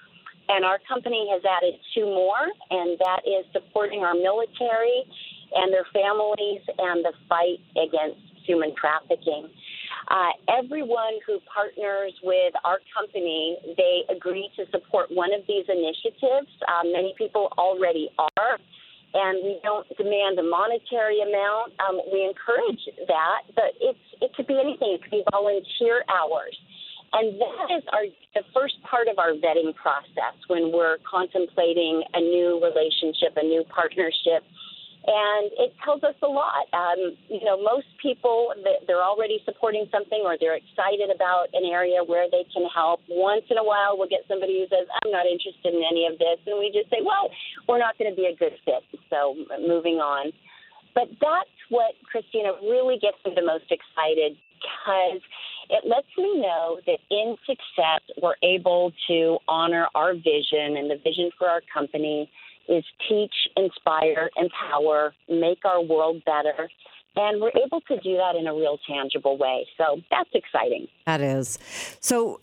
And 0.50 0.66
our 0.66 0.80
company 0.88 1.30
has 1.32 1.42
added 1.48 1.80
two 1.96 2.06
more, 2.06 2.44
and 2.70 3.00
that 3.00 3.22
is 3.26 3.46
supporting 3.54 4.02
our 4.02 4.14
military 4.14 5.08
and 5.56 5.72
their 5.72 5.88
families 5.94 6.60
and 6.78 7.06
the 7.06 7.14
fight 7.30 7.64
against 7.80 8.20
human 8.46 8.76
trafficking. 8.76 9.48
uh, 10.10 10.32
everyone 10.60 11.14
who 11.26 11.40
partners 11.54 12.14
with 12.24 12.54
our 12.66 12.80
company, 12.96 13.58
they 13.78 14.04
agree 14.14 14.50
to 14.58 14.66
support 14.72 15.10
one 15.12 15.34
of 15.34 15.42
these 15.48 15.66
initiatives. 15.70 16.52
Uh, 16.68 16.84
many 16.92 17.14
people 17.18 17.54
already 17.58 18.10
are 18.18 18.60
and 19.14 19.44
we 19.44 19.60
don't 19.64 19.86
demand 19.98 20.40
a 20.40 20.44
monetary 20.44 21.22
amount. 21.22 21.74
Um, 21.80 22.02
we 22.12 22.26
encourage 22.26 22.82
that, 23.08 23.42
but 23.56 23.78
it's 23.80 24.06
it 24.22 24.34
could 24.36 24.48
be 24.48 24.60
anything. 24.60 24.98
It 24.98 25.02
could 25.04 25.12
be 25.12 25.24
volunteer 25.32 26.04
hours, 26.10 26.58
and 27.14 27.38
that 27.38 27.68
is 27.78 27.84
our 27.94 28.06
the 28.34 28.42
first 28.54 28.82
part 28.84 29.08
of 29.08 29.20
our 29.20 29.34
vetting 29.38 29.74
process 29.76 30.34
when 30.48 30.72
we're 30.74 30.98
contemplating 31.06 32.02
a 32.14 32.20
new 32.20 32.58
relationship, 32.62 33.38
a 33.38 33.44
new 33.44 33.64
partnership 33.70 34.42
and 35.06 35.52
it 35.60 35.76
tells 35.84 36.04
us 36.04 36.16
a 36.24 36.28
lot. 36.28 36.64
Um, 36.72 37.20
you 37.28 37.44
know, 37.44 37.60
most 37.60 37.88
people 38.02 38.54
they're 38.88 39.04
already 39.04 39.40
supporting 39.44 39.88
something 39.92 40.24
or 40.24 40.38
they're 40.40 40.56
excited 40.56 41.12
about 41.14 41.52
an 41.52 41.68
area 41.68 42.00
where 42.04 42.32
they 42.32 42.48
can 42.54 42.64
help. 42.74 43.02
Once 43.10 43.44
in 43.50 43.58
a 43.58 43.64
while, 43.64 43.98
we'll 43.98 44.08
get 44.08 44.24
somebody 44.28 44.64
who 44.64 44.68
says, 44.72 44.88
"I'm 45.04 45.12
not 45.12 45.26
interested 45.26 45.76
in 45.76 45.84
any 45.84 46.08
of 46.08 46.20
this," 46.20 46.40
and 46.48 46.58
we 46.58 46.72
just 46.72 46.90
say, 46.90 47.04
"Well, 47.04 47.32
we're 47.68 47.84
not 47.84 47.98
going 47.98 48.12
to 48.12 48.16
be 48.16 48.28
a 48.28 48.36
good 48.36 48.56
fit." 48.64 48.84
So 49.10 49.36
moving 49.60 50.00
on. 50.00 50.32
But 50.96 51.10
that's 51.20 51.58
what 51.70 51.96
Christina 52.06 52.54
really 52.62 53.00
gets 53.02 53.18
me 53.26 53.34
the 53.36 53.44
most 53.44 53.66
excited 53.72 54.38
because 54.62 55.22
it 55.70 55.84
lets 55.88 56.08
me 56.18 56.40
know 56.40 56.80
that 56.86 57.00
in 57.10 57.36
success 57.46 58.02
we're 58.22 58.40
able 58.44 58.94
to 59.08 59.38
honor 59.48 59.88
our 59.96 60.14
vision 60.14 60.78
and 60.78 60.90
the 60.90 61.00
vision 61.04 61.32
for 61.38 61.50
our 61.50 61.62
company 61.74 62.30
is 62.68 62.84
teach, 63.08 63.34
inspire, 63.58 64.30
empower, 64.38 65.14
make 65.30 65.66
our 65.66 65.82
world 65.82 66.24
better. 66.26 66.70
And 67.16 67.40
we're 67.40 67.52
able 67.64 67.80
to 67.82 68.00
do 68.00 68.18
that 68.18 68.36
in 68.36 68.48
a 68.48 68.54
real 68.54 68.80
tangible 68.88 69.38
way. 69.38 69.68
So 69.78 70.02
that's 70.10 70.30
exciting. 70.34 70.88
That 71.06 71.22
is. 71.22 71.60
So, 72.00 72.42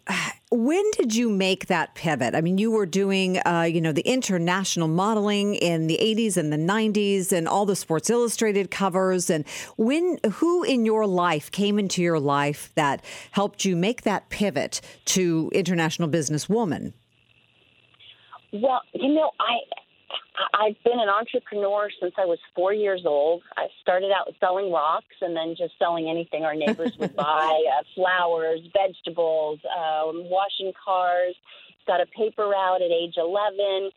when 0.53 0.89
did 0.93 1.15
you 1.15 1.29
make 1.29 1.67
that 1.67 1.97
pivot? 1.97 2.37
I 2.37 2.41
mean, 2.41 2.57
you 2.57 2.71
were 2.71 2.87
doing, 2.87 3.39
uh, 3.39 3.63
you 3.63 3.81
know, 3.81 3.91
the 3.91 4.03
international 4.03 4.87
modeling 4.87 5.57
in 5.57 5.89
the 5.89 5.99
80s 6.01 6.37
and 6.37 6.53
the 6.53 6.57
90s 6.57 7.33
and 7.33 7.49
all 7.49 7.67
the 7.67 7.75
Sports 7.75 8.11
Illustrated 8.11 8.71
covers. 8.71 9.29
And 9.29 9.45
when, 9.77 10.19
who 10.35 10.63
in 10.63 10.85
your 10.85 11.05
life 11.05 11.51
came 11.51 11.77
into 11.77 12.01
your 12.01 12.21
life 12.21 12.71
that 12.77 13.05
helped 13.33 13.65
you 13.65 13.75
make 13.75 14.03
that 14.03 14.29
pivot 14.29 14.81
to 15.07 15.51
international 15.53 16.09
businesswoman? 16.09 16.93
Well, 18.53 18.83
you 18.93 19.15
know, 19.15 19.31
I 19.41 19.59
I've 20.55 20.77
been 20.85 20.99
an 20.99 21.09
entrepreneur 21.09 21.89
since 22.01 22.15
I 22.19 22.25
was 22.25 22.39
four 22.55 22.73
years 22.73 23.03
old. 23.05 23.43
I 23.57 23.69
started 23.81 24.11
out 24.11 24.33
selling 24.41 24.73
rocks 24.73 25.17
and 25.21 25.37
then 25.37 25.55
just 25.57 25.75
selling 25.79 26.09
anything 26.09 26.45
our 26.45 26.55
neighbors 26.55 26.97
would 26.99 27.15
buy 27.17 27.65
uh, 27.79 27.83
flowers, 27.95 28.61
vegetables, 28.73 29.61
um, 29.77 30.29
washing 30.29 30.73
cars. 30.83 31.35
Got 31.87 32.01
a 32.01 32.07
paper 32.07 32.47
route 32.47 32.83
at 32.83 32.91
age 32.91 33.15
11. 33.17 33.91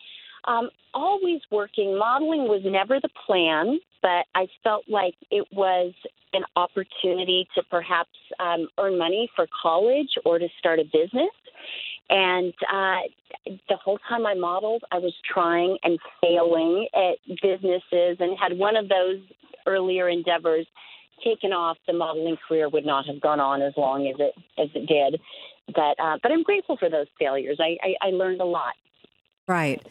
Um, 0.46 0.70
always 0.94 1.42
working. 1.52 1.98
Modeling 1.98 2.48
was 2.48 2.62
never 2.66 3.00
the 3.00 3.10
plan, 3.26 3.80
but 4.02 4.26
I 4.36 4.48
felt 4.64 4.86
like 4.90 5.16
it 5.32 5.48
was 5.52 5.94
an 6.34 6.44
opportunity 6.56 7.48
to 7.56 7.64
perhaps 7.64 8.10
um, 8.40 8.68
earn 8.80 8.98
money 8.98 9.30
for 9.36 9.48
college 9.62 10.10
or 10.26 10.40
to 10.40 10.48
start 10.60 10.80
a 10.80 10.84
business. 10.84 11.30
And 12.10 12.54
uh, 12.72 12.98
the 13.70 13.78
whole 13.78 14.00
time 14.10 14.26
I 14.26 14.34
modeled, 14.34 14.84
I 14.92 15.00
was 15.00 15.14
trying 15.26 15.78
and 15.84 16.00
failing 16.22 16.88
at 16.94 17.18
businesses 17.42 18.18
and 18.20 18.38
had 18.38 18.58
one 18.58 18.76
of 18.76 18.90
those 18.90 19.20
earlier 19.66 20.10
endeavors 20.10 20.68
taken 21.24 21.54
off, 21.54 21.78
the 21.88 21.94
modeling 21.94 22.38
career 22.48 22.70
would 22.70 22.86
not 22.86 23.06
have 23.06 23.22
gone 23.22 23.40
on 23.40 23.62
as 23.62 23.74
long 23.78 24.08
as 24.08 24.16
it 24.20 24.34
as 24.58 24.70
it 24.76 24.88
did. 24.88 25.22
But 25.68 25.98
uh, 26.04 26.18
but 26.22 26.32
I'm 26.32 26.44
grateful 26.44 26.78
for 26.78 26.90
those 26.90 27.08
failures. 27.18 27.58
I, 27.60 27.78
I, 27.82 28.08
I 28.08 28.12
learned 28.12 28.42
a 28.42 28.46
lot. 28.46 28.74
Right. 29.48 29.82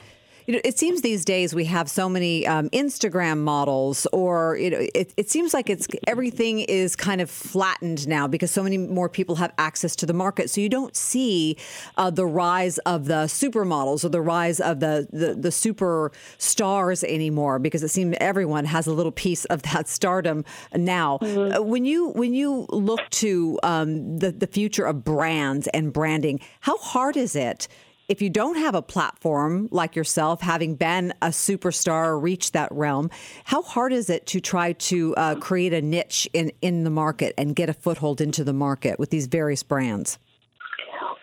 You 0.46 0.54
know, 0.54 0.60
it 0.64 0.78
seems 0.78 1.02
these 1.02 1.24
days 1.24 1.54
we 1.54 1.64
have 1.66 1.88
so 1.88 2.08
many 2.08 2.46
um, 2.46 2.68
Instagram 2.70 3.38
models, 3.38 4.06
or 4.12 4.56
you 4.56 4.70
know, 4.70 4.86
it, 4.94 5.12
it 5.16 5.30
seems 5.30 5.54
like 5.54 5.70
it's 5.70 5.86
everything 6.06 6.60
is 6.60 6.96
kind 6.96 7.20
of 7.20 7.30
flattened 7.30 8.08
now 8.08 8.26
because 8.26 8.50
so 8.50 8.62
many 8.62 8.78
more 8.78 9.08
people 9.08 9.36
have 9.36 9.52
access 9.58 9.94
to 9.96 10.06
the 10.06 10.12
market. 10.12 10.50
So 10.50 10.60
you 10.60 10.68
don't 10.68 10.96
see 10.96 11.56
uh, 11.96 12.10
the 12.10 12.26
rise 12.26 12.78
of 12.78 13.06
the 13.06 13.24
supermodels 13.26 14.04
or 14.04 14.08
the 14.08 14.20
rise 14.20 14.60
of 14.60 14.80
the 14.80 15.06
the, 15.12 15.34
the 15.34 15.52
super 15.52 16.12
stars 16.38 17.04
anymore 17.04 17.58
because 17.58 17.82
it 17.82 17.88
seems 17.88 18.16
everyone 18.20 18.64
has 18.64 18.86
a 18.86 18.92
little 18.92 19.12
piece 19.12 19.44
of 19.46 19.62
that 19.62 19.88
stardom 19.88 20.44
now. 20.74 21.18
Mm-hmm. 21.18 21.56
Uh, 21.56 21.62
when 21.62 21.84
you 21.84 22.08
when 22.10 22.34
you 22.34 22.66
look 22.70 23.08
to 23.10 23.58
um, 23.62 24.18
the 24.18 24.32
the 24.32 24.46
future 24.46 24.84
of 24.84 25.04
brands 25.04 25.68
and 25.68 25.92
branding, 25.92 26.40
how 26.60 26.76
hard 26.78 27.16
is 27.16 27.36
it? 27.36 27.68
If 28.12 28.20
you 28.20 28.28
don't 28.28 28.56
have 28.56 28.74
a 28.74 28.82
platform 28.82 29.68
like 29.70 29.96
yourself, 29.96 30.42
having 30.42 30.74
been 30.74 31.14
a 31.22 31.28
superstar 31.28 32.08
or 32.08 32.18
reached 32.18 32.52
that 32.52 32.70
realm, 32.70 33.08
how 33.44 33.62
hard 33.62 33.90
is 33.90 34.10
it 34.10 34.26
to 34.26 34.38
try 34.38 34.74
to 34.74 35.16
uh, 35.16 35.34
create 35.36 35.72
a 35.72 35.80
niche 35.80 36.28
in, 36.34 36.52
in 36.60 36.84
the 36.84 36.90
market 36.90 37.32
and 37.38 37.56
get 37.56 37.70
a 37.70 37.72
foothold 37.72 38.20
into 38.20 38.44
the 38.44 38.52
market 38.52 38.98
with 38.98 39.08
these 39.08 39.26
various 39.28 39.62
brands? 39.62 40.18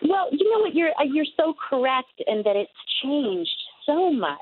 Well, 0.02 0.30
you 0.32 0.50
know 0.50 0.64
what? 0.64 0.74
You're 0.74 0.90
uh, 0.98 1.04
you're 1.04 1.30
so 1.36 1.54
correct 1.68 2.20
in 2.26 2.42
that 2.42 2.56
it's 2.56 2.72
changed 3.04 3.50
so 3.86 4.10
much. 4.10 4.38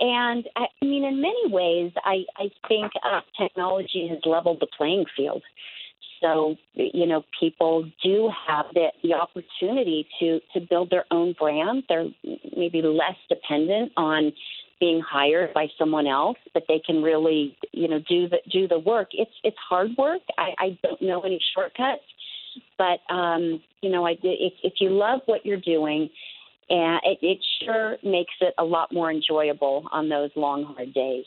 And 0.00 0.48
I, 0.56 0.66
mean, 0.84 1.04
in 1.04 1.22
many 1.22 1.52
ways, 1.52 1.92
I, 2.04 2.24
I 2.36 2.50
think 2.66 2.90
uh, 3.04 3.20
technology 3.40 4.08
has 4.08 4.18
leveled 4.24 4.58
the 4.58 4.66
playing 4.76 5.04
field 5.16 5.44
so 6.22 6.56
you 6.74 7.06
know 7.06 7.22
people 7.38 7.90
do 8.02 8.30
have 8.46 8.66
the, 8.72 8.88
the 9.02 9.14
opportunity 9.14 10.06
to 10.20 10.40
to 10.54 10.60
build 10.60 10.90
their 10.90 11.04
own 11.10 11.34
brand. 11.38 11.84
They're 11.88 12.08
maybe 12.56 12.80
less 12.82 13.16
dependent 13.28 13.92
on 13.96 14.32
being 14.80 15.00
hired 15.00 15.54
by 15.54 15.68
someone 15.78 16.08
else 16.08 16.38
but 16.54 16.64
they 16.66 16.80
can 16.84 17.02
really 17.02 17.56
you 17.72 17.88
know 17.88 18.00
do 18.08 18.28
the 18.28 18.38
do 18.50 18.66
the 18.66 18.78
work. 18.78 19.08
It's 19.12 19.34
it's 19.44 19.56
hard 19.68 19.90
work. 19.98 20.22
I, 20.38 20.50
I 20.58 20.78
don't 20.82 21.02
know 21.02 21.20
any 21.20 21.40
shortcuts 21.54 22.02
but 22.78 23.00
um 23.12 23.62
you 23.80 23.90
know 23.90 24.06
i 24.06 24.12
if 24.22 24.52
if 24.62 24.74
you 24.80 24.90
love 24.90 25.20
what 25.26 25.44
you're 25.44 25.60
doing 25.60 26.08
and 26.68 27.00
it, 27.04 27.18
it 27.22 27.38
sure 27.64 27.96
makes 28.02 28.34
it 28.40 28.54
a 28.58 28.64
lot 28.64 28.92
more 28.92 29.10
enjoyable 29.10 29.86
on 29.92 30.08
those 30.08 30.30
long 30.36 30.64
hard 30.64 30.92
days 30.94 31.24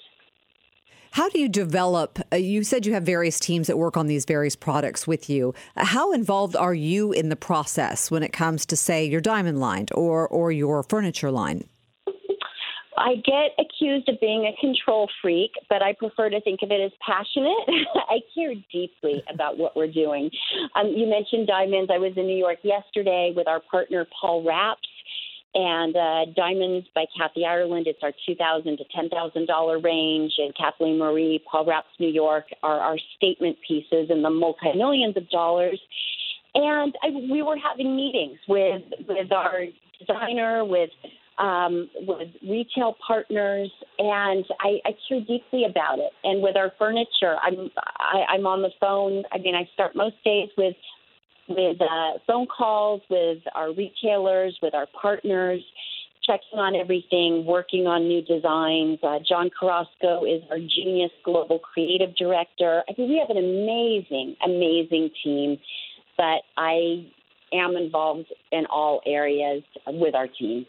how 1.16 1.30
do 1.30 1.40
you 1.40 1.48
develop? 1.48 2.20
Uh, 2.34 2.36
you 2.36 2.62
said 2.62 2.86
you 2.86 2.92
have 2.92 3.04
various 3.04 3.40
teams 3.40 3.68
that 3.68 3.78
work 3.78 3.96
on 3.96 4.08
these 4.08 4.26
various 4.26 4.54
products 4.54 5.08
with 5.08 5.30
you. 5.30 5.54
How 5.78 6.12
involved 6.12 6.58
are 6.58 6.74
you 6.74 7.14
in 7.14 7.30
the 7.30 7.38
process 7.38 8.12
when 8.12 8.22
it 8.22 8.34
comes 8.34 8.66
to, 8.66 8.76
say, 8.76 9.06
your 9.06 9.22
diamond 9.22 9.62
line 9.62 9.86
or 9.94 10.28
or 10.28 10.52
your 10.52 10.84
furniture 10.84 11.32
line? 11.32 11.64
I 12.98 13.16
get 13.16 13.52
accused 13.58 14.10
of 14.10 14.20
being 14.20 14.46
a 14.46 14.60
control 14.60 15.10
freak, 15.22 15.52
but 15.70 15.82
I 15.82 15.94
prefer 15.94 16.30
to 16.30 16.42
think 16.42 16.60
of 16.64 16.72
it 16.72 16.82
as 16.82 16.92
passionate. 17.00 17.64
I 18.10 18.20
care 18.34 18.54
deeply 18.70 19.24
about 19.34 19.58
what 19.58 19.74
we're 19.78 19.88
doing. 19.88 20.30
Um, 20.76 20.88
you 20.88 21.08
mentioned 21.08 21.48
diamonds. 21.48 21.90
I 21.94 21.98
was 21.98 22.12
in 22.18 22.28
New 22.28 22.38
York 22.38 22.60
yesterday 22.64 23.32
with 23.34 23.48
our 23.48 23.62
partner 23.72 24.06
Paul 24.20 24.44
Raps 24.44 24.90
and 25.56 25.96
uh, 25.96 26.26
Diamonds 26.36 26.86
by 26.94 27.06
Kathy 27.18 27.46
Ireland, 27.46 27.88
it's 27.88 28.00
our 28.04 28.12
two 28.26 28.36
thousand 28.36 28.78
to 28.78 28.84
ten 28.94 29.10
thousand 29.10 29.48
dollar 29.48 29.80
range, 29.80 30.34
and 30.38 30.54
Kathleen 30.56 31.00
Marie, 31.00 31.42
Paul 31.50 31.66
Raps 31.66 31.88
New 31.98 32.10
York 32.10 32.44
are 32.62 32.80
our 32.80 32.98
statement 33.16 33.58
pieces 33.66 34.10
in 34.10 34.22
the 34.22 34.30
multi 34.30 34.74
millions 34.76 35.16
of 35.16 35.30
dollars. 35.30 35.80
And 36.54 36.94
I, 37.02 37.10
we 37.32 37.42
were 37.42 37.58
having 37.58 37.96
meetings 37.96 38.38
with 38.48 38.84
with 39.08 39.32
our 39.32 39.64
designer, 39.98 40.66
with 40.66 40.90
um, 41.38 41.90
with 42.02 42.30
retail 42.44 42.96
partners, 43.06 43.72
and 44.00 44.46
I, 44.60 44.80
I 44.86 44.92
care 45.08 45.20
deeply 45.20 45.66
about 45.66 46.00
it. 46.00 46.12
And 46.24 46.42
with 46.42 46.56
our 46.58 46.72
furniture, 46.78 47.36
I'm 47.42 47.72
I, 47.78 48.26
I'm 48.30 48.46
on 48.46 48.62
the 48.62 48.72
phone. 48.80 49.24
I 49.32 49.38
mean, 49.38 49.56
I 49.56 49.70
start 49.74 49.96
most 49.96 50.16
days 50.24 50.50
with 50.58 50.76
with 51.48 51.82
uh, 51.82 52.20
phone 52.26 52.48
calls 52.48 53.02
with 53.10 53.40
our 53.54 53.74
retailers, 53.74 54.58
with 54.62 54.74
our 54.74 54.88
partners, 55.00 55.62
checking 56.24 56.60
on 56.60 56.76
everything, 56.76 57.46
working 57.46 57.88
on 57.88 58.08
new 58.08 58.22
designs. 58.22 59.00
Uh, 59.04 59.20
John 59.28 59.50
Carrasco 59.58 60.26
is 60.26 60.42
our 60.50 60.58
genius 60.58 61.12
global 61.24 61.60
creative 61.60 62.16
director. 62.16 62.84
I 62.90 62.94
think 62.94 63.10
we 63.10 63.18
have 63.18 63.30
an 63.30 63.38
amazing, 63.38 64.36
amazing 64.44 65.12
team, 65.24 65.58
but 66.18 66.42
I 66.58 67.06
am 67.54 67.76
involved 67.76 68.34
in 68.52 68.66
all 68.66 69.02
areas 69.06 69.64
with 69.88 70.16
our 70.16 70.28
team. 70.28 70.66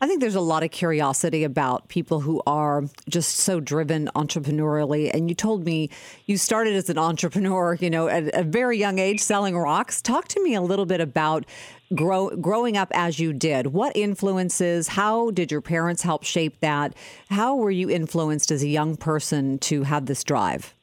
I 0.00 0.06
think 0.06 0.20
there's 0.20 0.34
a 0.34 0.40
lot 0.40 0.62
of 0.62 0.70
curiosity 0.70 1.42
about 1.44 1.88
people 1.88 2.20
who 2.20 2.40
are 2.46 2.84
just 3.08 3.36
so 3.36 3.58
driven 3.58 4.08
entrepreneurially. 4.14 5.10
And 5.12 5.28
you 5.28 5.34
told 5.34 5.64
me 5.64 5.90
you 6.26 6.36
started 6.36 6.74
as 6.74 6.88
an 6.88 6.98
entrepreneur, 6.98 7.74
you 7.74 7.90
know, 7.90 8.08
at 8.08 8.34
a 8.34 8.44
very 8.44 8.78
young 8.78 8.98
age 8.98 9.20
selling 9.20 9.56
rocks. 9.56 10.00
Talk 10.00 10.28
to 10.28 10.42
me 10.42 10.54
a 10.54 10.60
little 10.62 10.86
bit 10.86 11.00
about 11.00 11.46
grow, 11.94 12.30
growing 12.36 12.76
up 12.76 12.90
as 12.94 13.18
you 13.18 13.32
did. 13.32 13.68
What 13.68 13.96
influences, 13.96 14.88
how 14.88 15.30
did 15.32 15.50
your 15.50 15.60
parents 15.60 16.02
help 16.02 16.22
shape 16.22 16.60
that? 16.60 16.94
How 17.28 17.56
were 17.56 17.70
you 17.70 17.90
influenced 17.90 18.50
as 18.50 18.62
a 18.62 18.68
young 18.68 18.96
person 18.96 19.58
to 19.60 19.82
have 19.82 20.06
this 20.06 20.22
drive? 20.22 20.74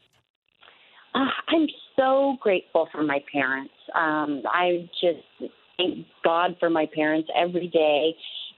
Uh, 1.14 1.28
I'm 1.48 1.68
so 1.96 2.36
grateful 2.42 2.90
for 2.92 3.04
my 3.04 3.24
parents. 3.32 3.74
Um, 3.94 4.42
I 4.46 4.90
just 5.00 5.52
thank 5.78 6.06
God 6.24 6.58
for 6.60 6.70
my 6.70 6.88
parents 6.94 7.30
every 7.36 7.68
day. 7.68 8.16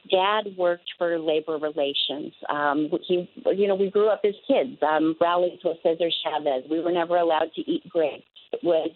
Dad 0.09 0.55
worked 0.57 0.89
for 0.97 1.17
labor 1.19 1.57
relations. 1.57 2.33
Um, 2.49 2.89
he, 3.07 3.29
you 3.55 3.67
know, 3.67 3.75
we 3.75 3.89
grew 3.89 4.09
up 4.09 4.21
as 4.23 4.33
kids. 4.47 4.77
Um, 4.81 5.15
rallies 5.19 5.59
with 5.63 5.77
Cesar 5.83 6.09
Chavez. 6.23 6.63
We 6.69 6.81
were 6.81 6.91
never 6.91 7.17
allowed 7.17 7.51
to 7.55 7.61
eat 7.61 7.87
grapes. 7.89 8.23
It 8.53 8.59
was 8.63 8.89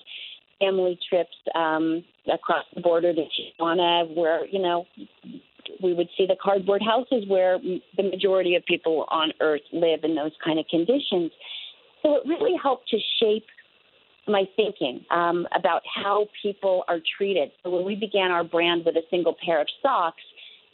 family 0.59 0.97
trips 1.09 1.35
um, 1.55 2.03
across 2.31 2.65
the 2.75 2.81
border 2.81 3.13
to 3.13 3.21
Tijuana, 3.21 4.15
where 4.15 4.45
you 4.45 4.61
know 4.61 4.85
we 5.81 5.93
would 5.93 6.07
see 6.17 6.25
the 6.25 6.35
cardboard 6.41 6.81
houses 6.81 7.23
where 7.27 7.59
the 7.59 8.03
majority 8.03 8.55
of 8.55 8.65
people 8.65 9.05
on 9.09 9.31
Earth 9.41 9.61
live 9.73 10.03
in 10.03 10.15
those 10.15 10.31
kind 10.43 10.59
of 10.59 10.65
conditions. 10.69 11.31
So 12.03 12.15
it 12.15 12.23
really 12.25 12.55
helped 12.61 12.89
to 12.89 12.97
shape 13.19 13.45
my 14.27 14.45
thinking 14.55 15.03
um, 15.09 15.47
about 15.55 15.81
how 15.93 16.27
people 16.41 16.83
are 16.87 16.99
treated. 17.17 17.51
So 17.63 17.69
when 17.69 17.85
we 17.85 17.95
began 17.95 18.31
our 18.31 18.43
brand 18.43 18.83
with 18.85 18.95
a 18.95 19.03
single 19.09 19.35
pair 19.43 19.59
of 19.59 19.67
socks, 19.81 20.21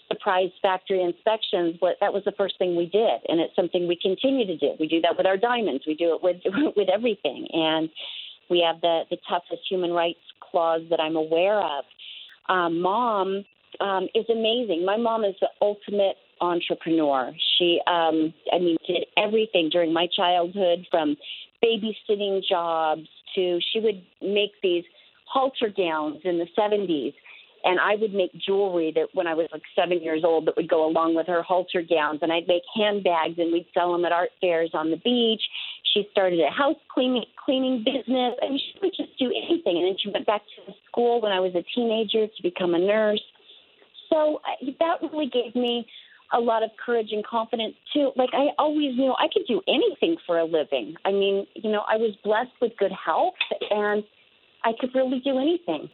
surprise 0.07 0.49
factory 0.61 1.03
inspections, 1.03 1.75
what 1.79 1.97
that 2.01 2.13
was 2.13 2.23
the 2.25 2.31
first 2.31 2.57
thing 2.57 2.75
we 2.75 2.85
did, 2.85 3.21
and 3.27 3.39
it's 3.39 3.55
something 3.55 3.87
we 3.87 3.97
continue 4.01 4.45
to 4.45 4.57
do. 4.57 4.73
We 4.79 4.87
do 4.87 5.01
that 5.01 5.17
with 5.17 5.25
our 5.25 5.37
diamonds. 5.37 5.83
We 5.85 5.95
do 5.95 6.15
it 6.15 6.23
with 6.23 6.37
with 6.75 6.89
everything, 6.89 7.47
and 7.53 7.89
we 8.49 8.63
have 8.65 8.81
the 8.81 9.03
the 9.09 9.17
toughest 9.29 9.63
human 9.69 9.91
rights 9.91 10.19
clause 10.39 10.81
that 10.89 10.99
I'm 10.99 11.15
aware 11.15 11.59
of. 11.59 11.85
Um, 12.49 12.81
mom 12.81 13.45
um, 13.81 14.07
is 14.15 14.25
amazing. 14.29 14.85
My 14.85 14.97
mom 14.97 15.23
is 15.23 15.35
the 15.41 15.49
ultimate 15.61 16.15
entrepreneur. 16.39 17.33
She, 17.57 17.81
um, 17.87 18.33
I 18.53 18.59
mean, 18.59 18.77
did 18.87 19.05
everything 19.17 19.69
during 19.69 19.91
my 19.91 20.07
childhood 20.15 20.85
from 20.89 21.17
babysitting 21.63 22.41
jobs 22.47 23.07
to 23.35 23.59
she 23.73 23.79
would 23.79 24.03
make 24.21 24.51
these 24.61 24.83
halter 25.25 25.69
gowns 25.75 26.21
in 26.23 26.37
the 26.37 26.47
70s 26.57 27.13
and 27.63 27.79
I 27.79 27.95
would 27.95 28.13
make 28.13 28.31
jewelry 28.33 28.91
that 28.95 29.09
when 29.13 29.27
I 29.27 29.33
was 29.33 29.47
like 29.51 29.63
seven 29.75 30.01
years 30.01 30.23
old 30.23 30.47
that 30.47 30.55
would 30.55 30.69
go 30.69 30.85
along 30.85 31.15
with 31.15 31.27
her 31.27 31.41
halter 31.41 31.81
gowns, 31.81 32.19
and 32.21 32.31
I'd 32.31 32.47
make 32.47 32.63
handbags 32.75 33.37
and 33.37 33.51
we'd 33.51 33.67
sell 33.73 33.91
them 33.91 34.05
at 34.05 34.11
art 34.11 34.29
fairs 34.39 34.71
on 34.73 34.91
the 34.91 34.97
beach. 34.97 35.41
She 35.93 36.07
started 36.11 36.39
a 36.39 36.51
house 36.51 36.77
cleaning 36.93 37.25
cleaning 37.43 37.83
business, 37.83 38.35
I 38.41 38.45
and 38.45 38.55
mean, 38.55 38.59
she 38.59 38.79
would 38.81 38.93
just 38.95 39.17
do 39.17 39.31
anything. 39.31 39.77
And 39.77 39.87
then 39.87 39.95
she 40.01 40.09
went 40.09 40.25
back 40.25 40.41
to 40.55 40.73
school 40.89 41.21
when 41.21 41.31
I 41.31 41.39
was 41.39 41.55
a 41.55 41.63
teenager 41.75 42.27
to 42.27 42.43
become 42.43 42.73
a 42.73 42.79
nurse. 42.79 43.23
So 44.09 44.41
uh, 44.45 44.71
that 44.79 45.01
really 45.01 45.29
gave 45.29 45.55
me 45.55 45.87
a 46.33 46.39
lot 46.39 46.63
of 46.63 46.69
courage 46.83 47.09
and 47.11 47.25
confidence 47.25 47.75
too. 47.93 48.11
Like 48.15 48.29
I 48.33 48.47
always 48.57 48.95
knew 48.97 49.13
I 49.17 49.27
could 49.31 49.47
do 49.47 49.61
anything 49.67 50.17
for 50.25 50.37
a 50.37 50.45
living. 50.45 50.95
I 51.05 51.11
mean, 51.11 51.47
you 51.55 51.71
know, 51.71 51.83
I 51.87 51.95
was 51.95 52.15
blessed 52.23 52.51
with 52.61 52.73
good 52.77 52.91
health 52.91 53.35
and 53.71 54.03
I 54.63 54.71
could 54.79 54.93
really 54.93 55.19
do 55.23 55.39
anything. 55.39 55.89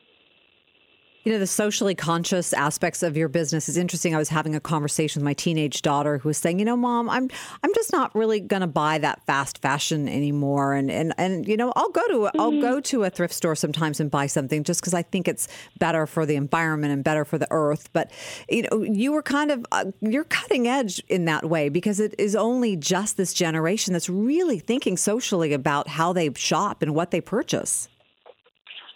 You 1.23 1.31
know, 1.31 1.39
the 1.39 1.47
socially 1.47 1.95
conscious 1.95 2.51
aspects 2.51 3.01
of 3.01 3.15
your 3.15 3.29
business 3.29 3.69
is 3.69 3.77
interesting. 3.77 4.13
I 4.13 4.17
was 4.17 4.27
having 4.27 4.55
a 4.55 4.59
conversation 4.59 5.21
with 5.21 5.25
my 5.25 5.33
teenage 5.33 5.81
daughter 5.81 6.17
who 6.17 6.27
was 6.27 6.37
saying, 6.37 6.59
"You 6.59 6.65
know, 6.65 6.75
mom, 6.75 7.09
I'm 7.09 7.29
I'm 7.63 7.73
just 7.73 7.93
not 7.93 8.13
really 8.13 8.41
going 8.41 8.59
to 8.59 8.67
buy 8.67 8.97
that 8.97 9.25
fast 9.25 9.59
fashion 9.59 10.09
anymore 10.09 10.73
and 10.73 10.91
and 10.91 11.13
and 11.17 11.47
you 11.47 11.55
know, 11.55 11.71
I'll 11.77 11.91
go 11.91 12.05
to 12.07 12.13
mm-hmm. 12.13 12.41
I'll 12.41 12.59
go 12.59 12.81
to 12.81 13.03
a 13.05 13.09
thrift 13.09 13.33
store 13.33 13.55
sometimes 13.55 14.01
and 14.01 14.11
buy 14.11 14.27
something 14.27 14.65
just 14.65 14.83
cuz 14.83 14.93
I 14.93 15.01
think 15.01 15.29
it's 15.29 15.47
better 15.79 16.05
for 16.05 16.25
the 16.25 16.35
environment 16.35 16.91
and 16.91 17.05
better 17.05 17.23
for 17.23 17.37
the 17.37 17.47
earth." 17.51 17.89
But 17.93 18.11
you 18.49 18.63
know, 18.63 18.83
you 18.83 19.13
were 19.13 19.23
kind 19.23 19.49
of 19.49 19.65
uh, 19.71 19.85
you're 20.01 20.25
cutting 20.25 20.67
edge 20.67 21.01
in 21.07 21.23
that 21.25 21.49
way 21.49 21.69
because 21.69 22.01
it 22.01 22.15
is 22.17 22.35
only 22.35 22.75
just 22.75 23.15
this 23.15 23.33
generation 23.33 23.93
that's 23.93 24.09
really 24.09 24.59
thinking 24.59 24.97
socially 24.97 25.53
about 25.53 25.87
how 25.87 26.11
they 26.11 26.33
shop 26.33 26.81
and 26.81 26.93
what 26.93 27.11
they 27.11 27.21
purchase. 27.21 27.87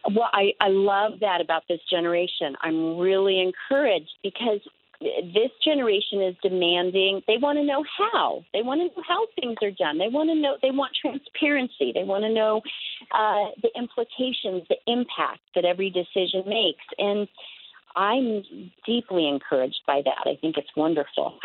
Well, 0.09 0.29
I, 0.31 0.53
I 0.61 0.69
love 0.69 1.19
that 1.19 1.41
about 1.41 1.63
this 1.67 1.81
generation. 1.89 2.55
I'm 2.61 2.97
really 2.97 3.41
encouraged 3.41 4.11
because 4.23 4.61
this 4.99 5.51
generation 5.63 6.23
is 6.23 6.35
demanding 6.41 7.21
they 7.27 7.37
want 7.37 7.57
to 7.57 7.63
know 7.63 7.83
how. 7.97 8.43
They 8.53 8.61
want 8.63 8.81
to 8.81 8.87
know 8.87 9.03
how 9.07 9.27
things 9.39 9.57
are 9.61 9.71
done. 9.71 9.97
They 9.99 10.07
want 10.07 10.29
to 10.29 10.35
know 10.35 10.57
they 10.61 10.71
want 10.71 10.93
transparency. 10.99 11.91
They 11.93 12.03
want 12.03 12.23
to 12.23 12.33
know 12.33 12.61
uh, 13.11 13.51
the 13.61 13.69
implications 13.77 14.67
the 14.69 14.77
impact 14.87 15.41
that 15.55 15.65
every 15.65 15.89
decision 15.89 16.43
makes. 16.47 16.83
And 16.97 17.27
i'm 17.95 18.43
deeply 18.85 19.27
encouraged 19.27 19.81
by 19.85 20.01
that. 20.05 20.29
I 20.29 20.37
think 20.39 20.57
it's 20.57 20.69
wonderful 20.75 21.39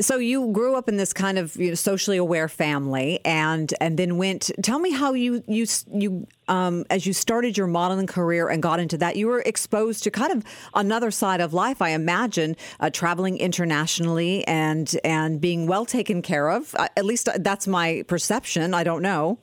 so 0.00 0.16
you 0.16 0.50
grew 0.52 0.76
up 0.76 0.88
in 0.88 0.96
this 0.96 1.12
kind 1.12 1.38
of 1.38 1.56
you 1.56 1.68
know, 1.68 1.74
socially 1.74 2.16
aware 2.16 2.48
family, 2.48 3.20
and 3.24 3.72
and 3.80 3.98
then 3.98 4.16
went. 4.16 4.50
Tell 4.62 4.78
me 4.78 4.90
how 4.90 5.12
you 5.14 5.42
you 5.46 5.66
you 5.92 6.26
um, 6.48 6.84
as 6.90 7.06
you 7.06 7.12
started 7.12 7.56
your 7.56 7.66
modeling 7.66 8.06
career 8.06 8.48
and 8.48 8.62
got 8.62 8.80
into 8.80 8.98
that, 8.98 9.16
you 9.16 9.26
were 9.26 9.40
exposed 9.40 10.02
to 10.04 10.10
kind 10.10 10.32
of 10.32 10.44
another 10.74 11.10
side 11.10 11.40
of 11.40 11.52
life. 11.52 11.80
I 11.82 11.90
imagine 11.90 12.56
uh, 12.80 12.90
traveling 12.90 13.38
internationally 13.38 14.46
and 14.46 14.94
and 15.04 15.40
being 15.40 15.66
well 15.66 15.84
taken 15.84 16.22
care 16.22 16.48
of. 16.50 16.74
Uh, 16.74 16.88
at 16.96 17.04
least 17.04 17.28
uh, 17.28 17.38
that's 17.38 17.66
my 17.66 18.04
perception. 18.08 18.74
I 18.74 18.84
don't 18.84 19.02
know. 19.02 19.38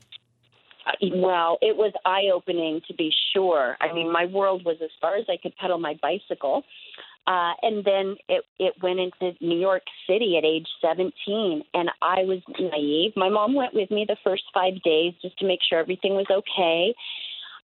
Uh, 0.85 1.07
well, 1.15 1.57
it 1.61 1.75
was 1.75 1.93
eye 2.05 2.29
opening 2.33 2.81
to 2.87 2.93
be 2.93 3.11
sure. 3.33 3.77
I 3.79 3.93
mean, 3.93 4.11
my 4.11 4.25
world 4.25 4.63
was 4.65 4.77
as 4.81 4.89
far 5.01 5.17
as 5.17 5.25
I 5.29 5.37
could 5.37 5.55
pedal 5.57 5.77
my 5.77 5.97
bicycle. 6.01 6.63
Uh, 7.27 7.53
and 7.61 7.83
then 7.83 8.15
it, 8.29 8.45
it 8.57 8.73
went 8.81 8.99
into 8.99 9.35
New 9.41 9.59
York 9.59 9.83
City 10.09 10.37
at 10.37 10.45
age 10.45 10.67
17, 10.81 11.61
and 11.73 11.89
I 12.01 12.23
was 12.23 12.39
naive. 12.57 13.11
My 13.17 13.27
mom 13.27 13.53
went 13.53 13.73
with 13.73 13.91
me 13.91 14.05
the 14.07 14.15
first 14.23 14.43
five 14.53 14.81
days 14.81 15.13
just 15.21 15.37
to 15.39 15.45
make 15.45 15.59
sure 15.67 15.77
everything 15.77 16.15
was 16.15 16.27
okay. 16.31 16.95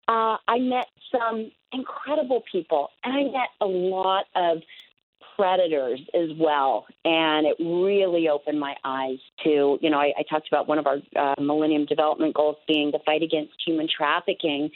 Uh, 0.06 0.36
I 0.49 0.60
met 0.60 0.88
some 1.10 1.49
incredible 1.71 2.43
people, 2.52 2.89
and 3.06 3.13
I 3.13 3.23
met 3.23 3.49
a 3.62 3.65
lot 3.65 4.26
of 4.36 4.58
predators 5.38 6.02
as 6.13 6.30
well. 6.38 6.86
And 7.06 7.47
it 7.47 7.56
really 7.60 8.28
opened 8.28 8.60
my 8.60 8.76
eyes 8.84 9.19
to, 9.43 9.80
you 9.82 9.89
know, 9.89 9.97
I, 9.97 10.13
I 10.17 10.23
talked 10.30 10.47
about 10.47 10.67
one 10.67 10.78
of 10.78 10.88
our 10.88 10.97
uh, 11.15 11.41
Millennium 11.41 11.86
Development 11.86 12.36
Goals 12.36 12.58
being 12.67 12.91
the 12.91 12.99
fight 13.06 13.23
against 13.23 13.54
human 13.65 13.88
trafficking. 13.88 14.69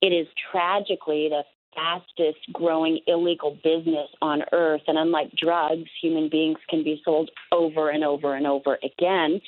It 0.00 0.08
is 0.12 0.26
tragically 0.50 1.28
the 1.28 1.42
fastest 1.78 2.38
growing 2.52 3.00
illegal 3.06 3.56
business 3.62 4.08
on 4.20 4.42
earth. 4.52 4.82
And 4.86 4.98
unlike 4.98 5.30
drugs, 5.36 5.88
human 6.02 6.28
beings 6.28 6.58
can 6.68 6.82
be 6.82 7.00
sold 7.04 7.30
over 7.52 7.90
and 7.90 8.04
over 8.04 8.34
and 8.34 8.46
over 8.46 8.78
again. 8.82 9.40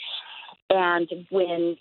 And 0.71 1.09
when 1.31 1.77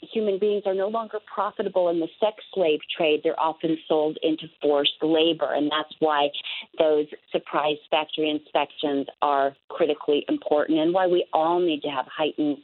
human 0.00 0.38
beings 0.38 0.62
are 0.64 0.74
no 0.74 0.88
longer 0.88 1.18
profitable 1.32 1.90
in 1.90 2.00
the 2.00 2.08
sex 2.18 2.36
slave 2.54 2.80
trade, 2.96 3.20
they're 3.22 3.38
often 3.38 3.76
sold 3.86 4.18
into 4.22 4.46
forced 4.62 4.94
labor. 5.02 5.52
And 5.52 5.70
that's 5.70 5.94
why 5.98 6.30
those 6.78 7.06
surprise 7.30 7.76
factory 7.90 8.30
inspections 8.30 9.06
are 9.20 9.54
critically 9.68 10.24
important 10.28 10.78
and 10.78 10.94
why 10.94 11.06
we 11.06 11.26
all 11.32 11.60
need 11.60 11.82
to 11.82 11.88
have 11.88 12.06
heightened 12.06 12.58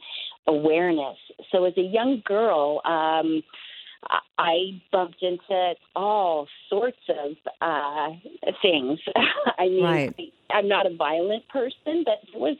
awareness. 0.47 1.17
So, 1.51 1.65
as 1.65 1.73
a 1.77 1.81
young 1.81 2.23
girl, 2.25 2.81
um, 2.85 3.43
I 4.37 4.81
bumped 4.91 5.21
into 5.21 5.73
all 5.95 6.47
sorts 6.69 6.99
of 7.09 7.31
uh, 7.61 8.09
things. 8.61 8.99
I 9.57 9.67
mean, 9.67 9.83
right. 9.83 10.33
I'm 10.51 10.67
not 10.67 10.85
a 10.85 10.95
violent 10.95 11.47
person, 11.49 12.03
but 12.05 12.19
there 12.31 12.39
was 12.39 12.57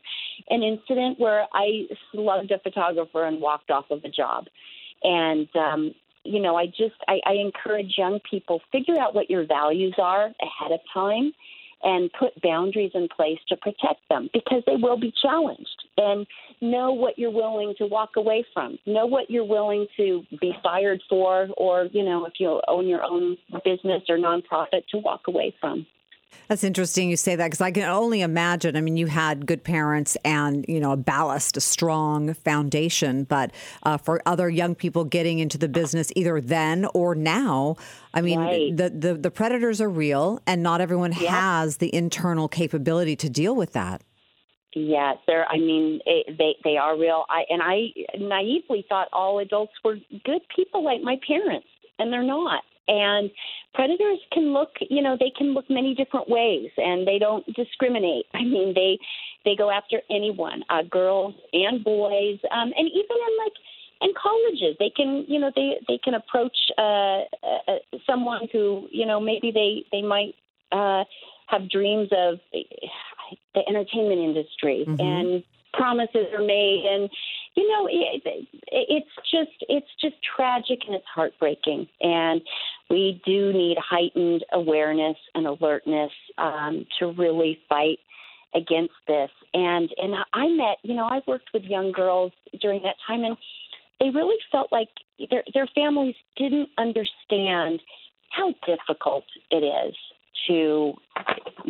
an 0.49 0.63
incident 0.63 1.19
where 1.19 1.45
I 1.53 1.87
slugged 2.11 2.51
a 2.51 2.59
photographer 2.59 3.23
and 3.25 3.39
walked 3.39 3.69
off 3.69 3.85
of 3.91 4.03
a 4.03 4.09
job. 4.09 4.47
And, 5.03 5.47
um, 5.55 5.93
you 6.23 6.41
know, 6.41 6.55
I 6.55 6.65
just, 6.65 6.95
I, 7.07 7.19
I 7.25 7.33
encourage 7.33 7.93
young 7.97 8.19
people, 8.29 8.61
figure 8.71 8.99
out 8.99 9.13
what 9.13 9.29
your 9.29 9.45
values 9.45 9.95
are 9.97 10.25
ahead 10.25 10.71
of 10.71 10.79
time 10.93 11.33
and 11.83 12.11
put 12.17 12.39
boundaries 12.41 12.91
in 12.93 13.07
place 13.15 13.39
to 13.49 13.57
protect 13.57 14.01
them 14.09 14.29
because 14.33 14.63
they 14.65 14.75
will 14.75 14.99
be 14.99 15.13
challenged. 15.21 15.83
And 15.97 16.25
know 16.61 16.91
what 16.91 17.17
you're 17.17 17.31
willing 17.31 17.73
to 17.77 17.85
walk 17.85 18.11
away 18.17 18.45
from. 18.53 18.77
Know 18.85 19.05
what 19.05 19.29
you're 19.29 19.45
willing 19.45 19.87
to 19.97 20.23
be 20.39 20.53
fired 20.63 21.01
for, 21.09 21.47
or, 21.57 21.87
you 21.91 22.03
know, 22.03 22.25
if 22.25 22.33
you 22.39 22.61
own 22.67 22.87
your 22.87 23.03
own 23.03 23.37
business 23.63 24.03
or 24.09 24.17
nonprofit, 24.17 24.85
to 24.91 24.97
walk 24.97 25.21
away 25.27 25.53
from. 25.59 25.85
That's 26.47 26.63
interesting 26.63 27.09
you 27.09 27.17
say 27.17 27.35
that 27.35 27.45
because 27.47 27.61
I 27.61 27.71
can 27.71 27.83
only 27.83 28.21
imagine. 28.21 28.77
I 28.77 28.81
mean, 28.81 28.95
you 28.95 29.07
had 29.07 29.45
good 29.45 29.63
parents 29.63 30.15
and, 30.23 30.65
you 30.67 30.79
know, 30.79 30.91
a 30.93 30.97
ballast, 30.97 31.57
a 31.57 31.61
strong 31.61 32.33
foundation. 32.33 33.25
But 33.25 33.51
uh, 33.83 33.97
for 33.97 34.21
other 34.25 34.49
young 34.49 34.73
people 34.73 35.03
getting 35.03 35.39
into 35.39 35.57
the 35.57 35.67
business 35.67 36.11
either 36.15 36.39
then 36.39 36.87
or 36.93 37.15
now, 37.15 37.75
I 38.13 38.21
mean, 38.21 38.39
right. 38.39 38.75
the, 38.75 38.89
the, 38.89 39.13
the, 39.15 39.31
predators 39.31 39.81
are 39.81 39.89
real 39.89 40.41
and 40.47 40.63
not 40.63 40.79
everyone 40.79 41.11
has 41.11 41.77
the 41.77 41.93
internal 41.93 42.47
capability 42.47 43.15
to 43.17 43.29
deal 43.29 43.55
with 43.55 43.73
that. 43.73 44.01
Yes, 44.73 45.17
they're. 45.25 45.45
I 45.47 45.57
mean, 45.57 46.01
it, 46.05 46.37
they 46.37 46.55
they 46.63 46.77
are 46.77 46.97
real. 46.97 47.25
I 47.29 47.43
and 47.49 47.61
I 47.63 47.87
naively 48.19 48.85
thought 48.87 49.07
all 49.11 49.39
adults 49.39 49.71
were 49.83 49.95
good 50.23 50.41
people 50.55 50.83
like 50.83 51.01
my 51.01 51.19
parents, 51.25 51.67
and 51.97 52.13
they're 52.13 52.21
not. 52.21 52.63
And 52.87 53.31
predators 53.77 54.17
can 54.33 54.53
look, 54.53 54.71
you 54.89 55.03
know, 55.03 55.15
they 55.19 55.31
can 55.37 55.53
look 55.53 55.69
many 55.69 55.93
different 55.93 56.27
ways, 56.27 56.71
and 56.77 57.07
they 57.07 57.19
don't 57.19 57.45
discriminate. 57.53 58.25
I 58.33 58.43
mean, 58.43 58.73
they 58.73 58.97
they 59.45 59.55
go 59.55 59.69
after 59.69 60.01
anyone, 60.09 60.63
uh, 60.69 60.81
girls 60.89 61.35
and 61.53 61.83
boys, 61.83 62.39
um, 62.51 62.73
and 62.75 62.87
even 62.87 63.17
in 63.27 63.33
like 63.37 63.53
in 64.01 64.09
colleges. 64.21 64.75
They 64.79 64.89
can, 64.89 65.25
you 65.27 65.39
know, 65.39 65.51
they 65.55 65.77
they 65.87 65.99
can 66.03 66.15
approach 66.15 66.57
uh, 66.77 67.21
uh, 67.43 67.77
someone 68.07 68.47
who, 68.51 68.87
you 68.91 69.05
know, 69.05 69.19
maybe 69.19 69.51
they 69.51 69.85
they 69.91 70.01
might 70.01 70.33
uh, 70.71 71.03
have 71.45 71.69
dreams 71.69 72.09
of 72.11 72.39
the 72.51 73.61
entertainment 73.67 74.21
industry 74.21 74.85
mm-hmm. 74.87 74.99
and 74.99 75.43
promises 75.73 76.27
are 76.33 76.43
made. 76.43 76.85
And 76.89 77.09
you 77.55 77.67
know 77.67 77.87
it, 77.89 78.47
it's 78.71 79.09
just 79.31 79.65
it's 79.69 79.87
just 79.99 80.15
tragic 80.23 80.79
and 80.85 80.95
it's 80.95 81.05
heartbreaking. 81.13 81.87
And 82.01 82.41
we 82.89 83.21
do 83.25 83.53
need 83.53 83.77
heightened 83.77 84.45
awareness 84.51 85.17
and 85.35 85.47
alertness 85.47 86.11
um, 86.37 86.85
to 86.99 87.11
really 87.11 87.59
fight 87.69 87.99
against 88.53 88.93
this. 89.07 89.31
And 89.53 89.89
and 89.97 90.15
I 90.33 90.47
met 90.49 90.77
you 90.83 90.95
know 90.95 91.05
I 91.05 91.21
worked 91.27 91.49
with 91.53 91.63
young 91.63 91.91
girls 91.91 92.31
during 92.61 92.83
that 92.83 92.95
time 93.07 93.23
and 93.23 93.37
they 93.99 94.09
really 94.09 94.37
felt 94.51 94.71
like 94.71 94.89
their 95.29 95.43
their 95.53 95.67
families 95.73 96.15
didn't 96.35 96.69
understand 96.77 97.81
how 98.29 98.53
difficult 98.65 99.23
it 99.49 99.63
is 99.63 99.95
to 100.47 100.93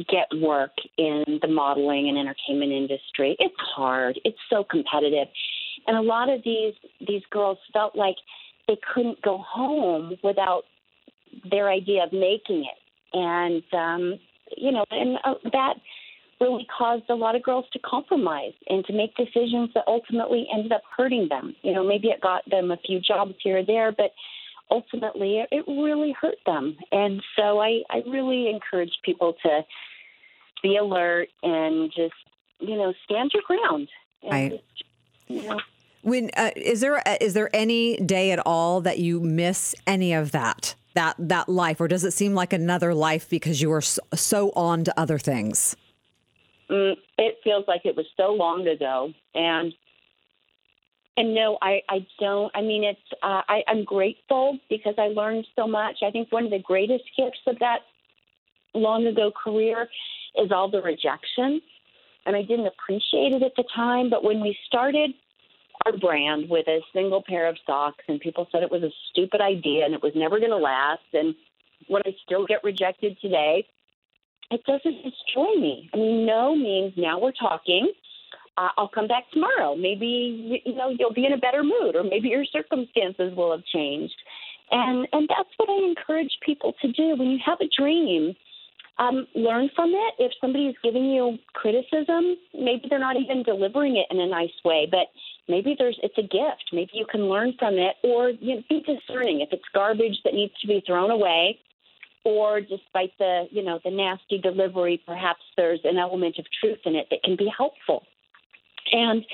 get 0.09 0.27
work 0.41 0.71
in 0.97 1.39
the 1.41 1.47
modeling 1.47 2.09
and 2.09 2.17
entertainment 2.17 2.71
industry. 2.71 3.35
It's 3.39 3.55
hard. 3.75 4.19
It's 4.23 4.37
so 4.49 4.63
competitive. 4.63 5.27
And 5.87 5.97
a 5.97 6.01
lot 6.01 6.29
of 6.29 6.41
these 6.43 6.73
these 7.07 7.23
girls 7.29 7.57
felt 7.73 7.95
like 7.95 8.15
they 8.67 8.77
couldn't 8.93 9.21
go 9.21 9.37
home 9.37 10.15
without 10.23 10.63
their 11.49 11.69
idea 11.69 12.03
of 12.03 12.13
making 12.13 12.65
it. 12.65 13.17
And 13.17 13.63
um 13.73 14.19
you 14.55 14.71
know, 14.71 14.85
and 14.91 15.17
uh, 15.23 15.33
that 15.51 15.75
really 16.39 16.67
caused 16.75 17.09
a 17.09 17.15
lot 17.15 17.35
of 17.35 17.43
girls 17.43 17.65
to 17.73 17.79
compromise 17.79 18.53
and 18.69 18.85
to 18.85 18.93
make 18.93 19.15
decisions 19.15 19.69
that 19.73 19.83
ultimately 19.87 20.47
ended 20.53 20.71
up 20.71 20.83
hurting 20.95 21.27
them. 21.29 21.55
You 21.63 21.73
know, 21.73 21.83
maybe 21.83 22.09
it 22.09 22.21
got 22.21 22.47
them 22.49 22.71
a 22.71 22.77
few 22.77 22.99
jobs 22.99 23.33
here 23.43 23.59
or 23.59 23.65
there, 23.65 23.91
but 23.91 24.11
ultimately 24.69 25.43
it 25.51 25.63
really 25.67 26.11
hurt 26.19 26.37
them. 26.45 26.77
And 26.91 27.21
so 27.35 27.59
I, 27.59 27.81
I 27.89 28.03
really 28.07 28.49
encourage 28.49 28.93
people 29.03 29.35
to 29.43 29.61
be 30.63 30.77
alert 30.77 31.29
and 31.43 31.91
just, 31.95 32.13
you 32.59 32.75
know, 32.75 32.93
stand 33.05 33.31
your 33.33 33.43
ground. 33.45 33.89
I, 34.29 34.49
just, 34.49 34.83
you 35.27 35.43
know. 35.43 35.59
When 36.01 36.29
uh, 36.37 36.51
is 36.55 36.81
there 36.81 37.05
uh, 37.05 37.17
there 37.29 37.53
any 37.53 37.97
day 37.97 38.31
at 38.31 38.39
all 38.45 38.81
that 38.81 38.99
you 38.99 39.19
miss 39.19 39.75
any 39.85 40.13
of 40.13 40.31
that 40.31 40.75
that 40.93 41.15
that 41.19 41.49
life, 41.49 41.81
or 41.81 41.87
does 41.87 42.03
it 42.03 42.11
seem 42.11 42.33
like 42.33 42.53
another 42.53 42.93
life 42.93 43.29
because 43.29 43.61
you 43.61 43.71
are 43.73 43.81
so, 43.81 44.01
so 44.13 44.51
on 44.55 44.83
to 44.85 44.99
other 44.99 45.19
things? 45.19 45.75
Mm, 46.69 46.95
it 47.17 47.37
feels 47.43 47.65
like 47.67 47.81
it 47.85 47.95
was 47.95 48.05
so 48.15 48.31
long 48.33 48.67
ago, 48.67 49.11
and 49.35 49.73
and 51.17 51.33
no, 51.33 51.57
I, 51.61 51.81
I 51.89 52.05
don't. 52.19 52.51
I 52.55 52.61
mean, 52.61 52.83
it's 52.83 52.99
uh, 53.23 53.41
I, 53.49 53.63
I'm 53.67 53.83
grateful 53.83 54.59
because 54.69 54.93
I 54.99 55.07
learned 55.07 55.47
so 55.55 55.67
much. 55.67 55.97
I 56.05 56.11
think 56.11 56.31
one 56.31 56.45
of 56.45 56.51
the 56.51 56.59
greatest 56.59 57.03
gifts 57.17 57.41
of 57.47 57.57
that 57.59 57.79
long 58.75 59.07
ago 59.07 59.31
career 59.31 59.89
is 60.35 60.51
all 60.51 60.69
the 60.69 60.81
rejection, 60.81 61.59
and 62.25 62.35
I 62.35 62.43
didn't 62.43 62.67
appreciate 62.67 63.33
it 63.33 63.41
at 63.41 63.55
the 63.57 63.63
time. 63.75 64.11
But 64.11 64.23
when 64.23 64.41
we 64.41 64.55
started 64.67 65.11
our 65.85 65.97
brand 65.97 66.49
with 66.49 66.67
a 66.67 66.81
single 66.93 67.23
pair 67.27 67.47
of 67.47 67.57
socks, 67.65 68.03
and 68.07 68.19
people 68.19 68.47
said 68.51 68.61
it 68.61 68.71
was 68.71 68.83
a 68.83 68.91
stupid 69.09 69.41
idea 69.41 69.85
and 69.85 69.95
it 69.95 70.03
was 70.03 70.13
never 70.15 70.37
going 70.37 70.51
to 70.51 70.57
last, 70.57 71.01
and 71.13 71.33
when 71.87 72.03
I 72.05 72.15
still 72.25 72.45
get 72.45 72.63
rejected 72.63 73.17
today, 73.21 73.65
it 74.51 74.63
doesn't 74.65 75.03
destroy 75.03 75.55
me. 75.55 75.89
I 75.93 75.97
mean, 75.97 76.25
no 76.27 76.55
means 76.55 76.93
now 76.95 77.19
we're 77.19 77.31
talking 77.31 77.91
I'll 78.57 78.87
come 78.87 79.07
back 79.07 79.29
tomorrow. 79.31 79.75
Maybe 79.75 80.61
you 80.65 80.75
know 80.75 80.89
you'll 80.89 81.13
be 81.13 81.25
in 81.25 81.33
a 81.33 81.37
better 81.37 81.63
mood, 81.63 81.95
or 81.95 82.03
maybe 82.03 82.29
your 82.29 82.45
circumstances 82.45 83.35
will 83.35 83.51
have 83.51 83.63
changed. 83.65 84.15
And 84.71 85.07
and 85.11 85.29
that's 85.29 85.49
what 85.57 85.69
I 85.69 85.87
encourage 85.87 86.31
people 86.45 86.73
to 86.81 86.91
do. 86.91 87.15
When 87.15 87.29
you 87.29 87.39
have 87.45 87.59
a 87.61 87.69
dream, 87.69 88.35
um, 88.97 89.27
learn 89.35 89.69
from 89.75 89.91
it. 89.91 90.13
If 90.17 90.31
somebody 90.41 90.65
is 90.65 90.75
giving 90.83 91.05
you 91.05 91.37
criticism, 91.53 92.35
maybe 92.53 92.87
they're 92.89 92.99
not 92.99 93.15
even 93.15 93.43
delivering 93.43 93.95
it 93.95 94.07
in 94.09 94.19
a 94.19 94.27
nice 94.27 94.57
way, 94.65 94.87
but 94.89 95.07
maybe 95.47 95.75
there's 95.77 95.99
it's 96.01 96.17
a 96.17 96.23
gift. 96.23 96.73
Maybe 96.73 96.91
you 96.93 97.05
can 97.09 97.29
learn 97.29 97.53
from 97.59 97.75
it, 97.75 97.95
or 98.03 98.31
you 98.31 98.55
know, 98.55 98.63
be 98.69 98.81
discerning. 98.81 99.41
If 99.41 99.49
it's 99.51 99.63
garbage 99.73 100.19
that 100.23 100.33
needs 100.33 100.53
to 100.61 100.67
be 100.67 100.83
thrown 100.85 101.11
away, 101.11 101.59
or 102.25 102.59
despite 102.59 103.11
the 103.19 103.45
you 103.51 103.63
know 103.63 103.79
the 103.85 103.91
nasty 103.91 104.39
delivery, 104.39 104.99
perhaps 105.05 105.41
there's 105.55 105.81
an 105.83 105.97
element 105.97 106.39
of 106.39 106.45
truth 106.59 106.79
in 106.85 106.95
it 106.95 107.07
that 107.11 107.21
can 107.23 107.35
be 107.35 107.51
helpful 107.55 108.03
and 108.91 109.25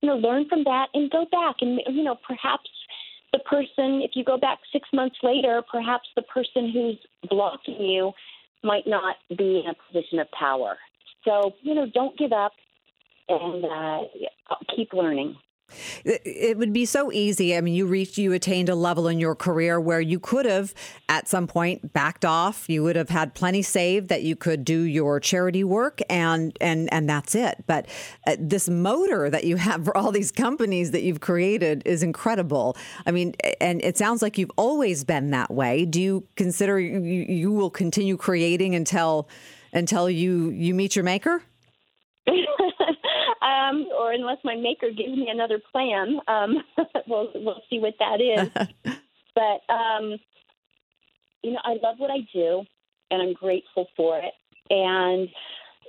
you 0.00 0.08
know 0.08 0.16
learn 0.16 0.48
from 0.48 0.64
that 0.64 0.88
and 0.94 1.10
go 1.10 1.26
back. 1.30 1.56
And 1.60 1.80
you 1.88 2.02
know 2.02 2.16
perhaps 2.26 2.70
the 3.32 3.38
person 3.40 4.02
if 4.02 4.12
you 4.14 4.24
go 4.24 4.36
back 4.36 4.58
six 4.72 4.88
months 4.92 5.16
later 5.22 5.62
perhaps 5.70 6.08
the 6.16 6.22
person 6.22 6.70
who's 6.72 6.98
blocking 7.28 7.80
you 7.80 8.12
might 8.62 8.86
not 8.86 9.16
be 9.36 9.62
in 9.64 9.70
a 9.70 9.74
position 9.86 10.18
of 10.18 10.30
power. 10.32 10.76
So 11.24 11.54
you 11.62 11.74
know 11.74 11.86
don't 11.92 12.18
give 12.18 12.32
up 12.32 12.52
and 13.28 13.64
uh, 13.64 14.54
keep 14.74 14.92
learning 14.92 15.36
it 16.04 16.58
would 16.58 16.72
be 16.72 16.84
so 16.84 17.12
easy. 17.12 17.56
I 17.56 17.60
mean, 17.60 17.74
you 17.74 17.86
reached, 17.86 18.18
you 18.18 18.32
attained 18.32 18.68
a 18.68 18.74
level 18.74 19.08
in 19.08 19.18
your 19.18 19.34
career 19.34 19.80
where 19.80 20.00
you 20.00 20.18
could 20.18 20.46
have, 20.46 20.74
at 21.08 21.28
some 21.28 21.46
point, 21.46 21.92
backed 21.92 22.24
off. 22.24 22.68
You 22.68 22.82
would 22.82 22.96
have 22.96 23.08
had 23.08 23.34
plenty 23.34 23.62
saved 23.62 24.08
that 24.08 24.22
you 24.22 24.36
could 24.36 24.64
do 24.64 24.82
your 24.82 25.20
charity 25.20 25.64
work, 25.64 26.00
and 26.08 26.56
and 26.60 26.92
and 26.92 27.08
that's 27.08 27.34
it. 27.34 27.64
But 27.66 27.86
uh, 28.26 28.36
this 28.38 28.68
motor 28.68 29.30
that 29.30 29.44
you 29.44 29.56
have 29.56 29.84
for 29.84 29.96
all 29.96 30.12
these 30.12 30.32
companies 30.32 30.90
that 30.92 31.02
you've 31.02 31.20
created 31.20 31.82
is 31.84 32.02
incredible. 32.02 32.76
I 33.06 33.10
mean, 33.10 33.34
and 33.60 33.82
it 33.82 33.96
sounds 33.98 34.22
like 34.22 34.38
you've 34.38 34.52
always 34.56 35.04
been 35.04 35.30
that 35.30 35.50
way. 35.50 35.84
Do 35.84 36.00
you 36.00 36.26
consider 36.36 36.78
you, 36.78 37.00
you 37.00 37.52
will 37.52 37.70
continue 37.70 38.16
creating 38.16 38.74
until 38.74 39.28
until 39.72 40.10
you 40.10 40.50
you 40.50 40.74
meet 40.74 40.96
your 40.96 41.04
maker? 41.04 41.42
um, 43.50 43.86
or 43.98 44.12
unless 44.12 44.38
my 44.44 44.56
maker 44.56 44.90
gives 44.90 45.16
me 45.16 45.28
another 45.30 45.60
plan, 45.72 46.20
um, 46.28 46.58
we'll 47.06 47.30
we'll 47.34 47.62
see 47.68 47.78
what 47.78 47.94
that 47.98 48.20
is. 48.20 48.94
but 49.34 49.72
um, 49.72 50.16
you 51.42 51.52
know, 51.52 51.60
I 51.64 51.76
love 51.82 51.96
what 51.98 52.10
I 52.10 52.26
do, 52.32 52.64
and 53.10 53.22
I'm 53.22 53.32
grateful 53.32 53.86
for 53.96 54.18
it. 54.18 54.32
And 54.70 55.28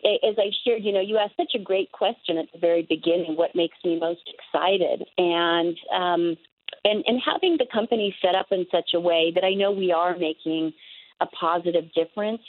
as 0.04 0.36
I 0.40 0.50
shared, 0.66 0.84
you 0.84 0.92
know, 0.92 1.02
you 1.02 1.18
asked 1.18 1.38
such 1.38 1.54
a 1.56 1.64
great 1.64 1.92
question 1.92 2.38
at 2.38 2.48
the 2.52 2.60
very 2.60 2.86
beginning. 2.88 3.36
What 3.36 3.56
makes 3.56 3.78
me 3.86 4.00
most 4.00 4.28
excited? 4.28 5.06
And 5.18 5.78
um, 5.94 6.38
and 6.84 7.04
and 7.06 7.22
having 7.24 7.58
the 7.58 7.68
company 7.72 8.16
set 8.22 8.36
up 8.36 8.48
in 8.52 8.66
such 8.72 8.92
a 8.94 9.00
way 9.00 9.32
that 9.36 9.44
I 9.44 9.54
know 9.54 9.72
we 9.72 9.92
are 9.92 10.18
making 10.18 10.74
a 11.20 11.28
positive 11.28 11.94
difference 11.94 12.42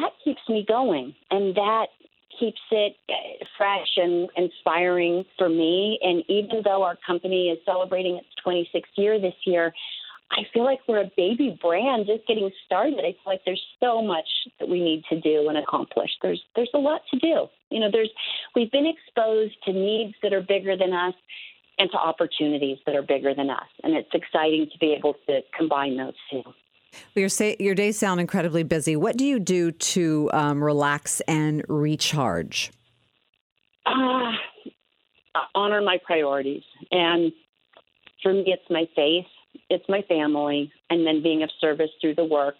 that 0.00 0.12
keeps 0.22 0.40
me 0.48 0.64
going 0.66 1.14
and 1.30 1.54
that 1.54 1.86
keeps 2.38 2.60
it 2.70 2.96
uh, 3.08 3.44
fresh 3.56 3.88
and 3.96 4.28
inspiring 4.36 5.24
for 5.38 5.48
me. 5.48 5.98
And 6.02 6.22
even 6.28 6.62
though 6.64 6.82
our 6.82 6.96
company 7.06 7.48
is 7.48 7.58
celebrating 7.64 8.16
its 8.16 8.28
26th 8.44 8.82
year 8.96 9.20
this 9.20 9.34
year, 9.44 9.72
I 10.30 10.42
feel 10.52 10.64
like 10.64 10.80
we're 10.88 11.02
a 11.02 11.10
baby 11.16 11.56
brand 11.60 12.06
just 12.06 12.26
getting 12.26 12.50
started. 12.64 12.98
I 12.98 13.12
feel 13.12 13.26
like 13.26 13.42
there's 13.44 13.62
so 13.78 14.02
much 14.02 14.26
that 14.58 14.68
we 14.68 14.80
need 14.80 15.04
to 15.10 15.20
do 15.20 15.48
and 15.48 15.56
accomplish. 15.56 16.10
There's 16.20 16.42
there's 16.56 16.70
a 16.74 16.78
lot 16.78 17.02
to 17.12 17.18
do. 17.18 17.46
You 17.70 17.80
know, 17.80 17.90
there's 17.92 18.10
we've 18.54 18.70
been 18.72 18.86
exposed 18.86 19.54
to 19.64 19.72
needs 19.72 20.14
that 20.22 20.32
are 20.32 20.42
bigger 20.42 20.76
than 20.76 20.92
us 20.92 21.14
and 21.78 21.90
to 21.90 21.96
opportunities 21.96 22.78
that 22.86 22.96
are 22.96 23.02
bigger 23.02 23.34
than 23.34 23.50
us. 23.50 23.68
And 23.84 23.94
it's 23.94 24.08
exciting 24.12 24.68
to 24.72 24.78
be 24.78 24.94
able 24.98 25.14
to 25.28 25.40
combine 25.56 25.96
those 25.96 26.14
two. 26.30 26.42
Well, 27.14 27.20
your, 27.20 27.28
say, 27.28 27.56
your 27.58 27.74
days 27.74 27.98
sound 27.98 28.20
incredibly 28.20 28.62
busy. 28.62 28.96
What 28.96 29.16
do 29.16 29.24
you 29.24 29.38
do 29.38 29.72
to 29.72 30.30
um, 30.32 30.62
relax 30.62 31.20
and 31.22 31.64
recharge? 31.68 32.70
Uh, 33.86 34.32
honor 35.54 35.82
my 35.82 35.98
priorities. 36.04 36.62
And 36.90 37.32
for 38.22 38.32
me, 38.32 38.44
it's 38.46 38.70
my 38.70 38.84
faith, 38.94 39.26
it's 39.70 39.84
my 39.88 40.02
family, 40.08 40.72
and 40.90 41.06
then 41.06 41.22
being 41.22 41.42
of 41.42 41.50
service 41.60 41.90
through 42.00 42.14
the 42.14 42.24
work. 42.24 42.56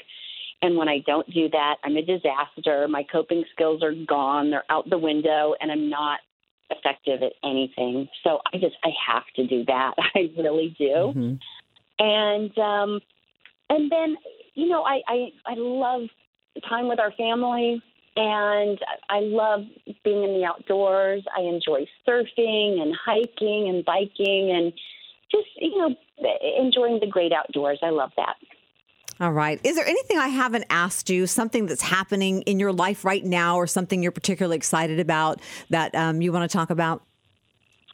And 0.62 0.77
when 0.77 0.88
I 0.88 1.01
don't 1.07 1.29
do 1.33 1.49
that, 1.51 1.77
I'm 1.85 1.96
a 1.96 2.03
disaster. 2.03 2.88
My 2.88 3.05
coping 3.11 3.44
skills 3.53 3.83
are 3.83 3.92
gone, 3.92 4.51
they're 4.51 4.64
out 4.70 4.88
the 4.88 4.99
window, 4.99 5.55
and 5.61 5.70
I'm 5.70 5.90
not 5.90 6.20
effective 6.70 7.22
at 7.22 7.33
anything. 7.44 8.09
So 8.25 8.40
I 8.53 8.59
just, 8.59 8.77
I 8.83 8.90
have 9.09 9.25
to 9.37 9.46
do 9.46 9.64
that. 9.66 9.94
I 10.14 10.31
really 10.37 10.75
do. 10.79 10.85
Mm-hmm. 10.85 11.35
And 11.99 12.59
um, 12.59 13.01
and 13.70 13.90
then 13.90 14.16
you 14.55 14.68
know 14.68 14.83
I, 14.83 15.00
I 15.09 15.33
I 15.46 15.55
love 15.57 16.02
time 16.68 16.88
with 16.88 16.98
our 16.98 17.12
family 17.12 17.83
and 18.16 18.79
I 19.11 19.20
love 19.20 19.64
being 20.02 20.24
in 20.24 20.40
the 20.40 20.44
outdoors. 20.44 21.22
I 21.37 21.42
enjoy 21.42 21.87
surfing 22.09 22.81
and 22.81 22.94
hiking 22.96 23.68
and 23.68 23.85
biking 23.85 24.50
and 24.50 24.72
just 25.31 25.48
you 25.59 25.79
know 25.79 25.94
enjoying 26.59 27.00
the 27.00 27.07
great 27.07 27.33
outdoors. 27.33 27.79
I 27.83 27.90
love 27.90 28.12
that. 28.16 28.37
All 29.18 29.33
right. 29.33 29.59
Is 29.64 29.76
there 29.76 29.87
anything 29.87 30.18
I 30.18 30.29
haven't 30.29 30.66
asked 30.68 31.09
you, 31.09 31.26
something 31.26 31.64
that's 31.64 31.81
happening 31.81 32.42
in 32.42 32.61
your 32.61 32.72
life 32.72 33.05
right 33.05 33.24
now, 33.24 33.57
or 33.57 33.66
something 33.66 34.02
you're 34.02 34.12
particularly 34.12 34.57
excited 34.57 35.00
about 35.00 35.40
that 35.70 35.94
um, 35.94 36.20
you 36.20 36.33
want 36.33 36.50
to 36.50 36.55
talk 36.55 36.70
about? 36.70 37.02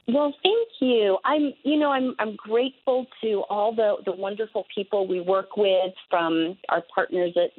Well, 0.08 0.34
thank 0.42 0.68
you. 0.80 1.18
I'm, 1.24 1.52
you 1.62 1.78
know, 1.78 1.90
I'm 1.90 2.14
I'm 2.18 2.34
grateful 2.34 3.06
to 3.22 3.44
all 3.48 3.74
the 3.74 3.96
the 4.04 4.12
wonderful 4.12 4.66
people 4.74 5.06
we 5.06 5.20
work 5.20 5.56
with, 5.56 5.94
from 6.10 6.58
our 6.68 6.82
partners 6.94 7.36
at 7.36 7.50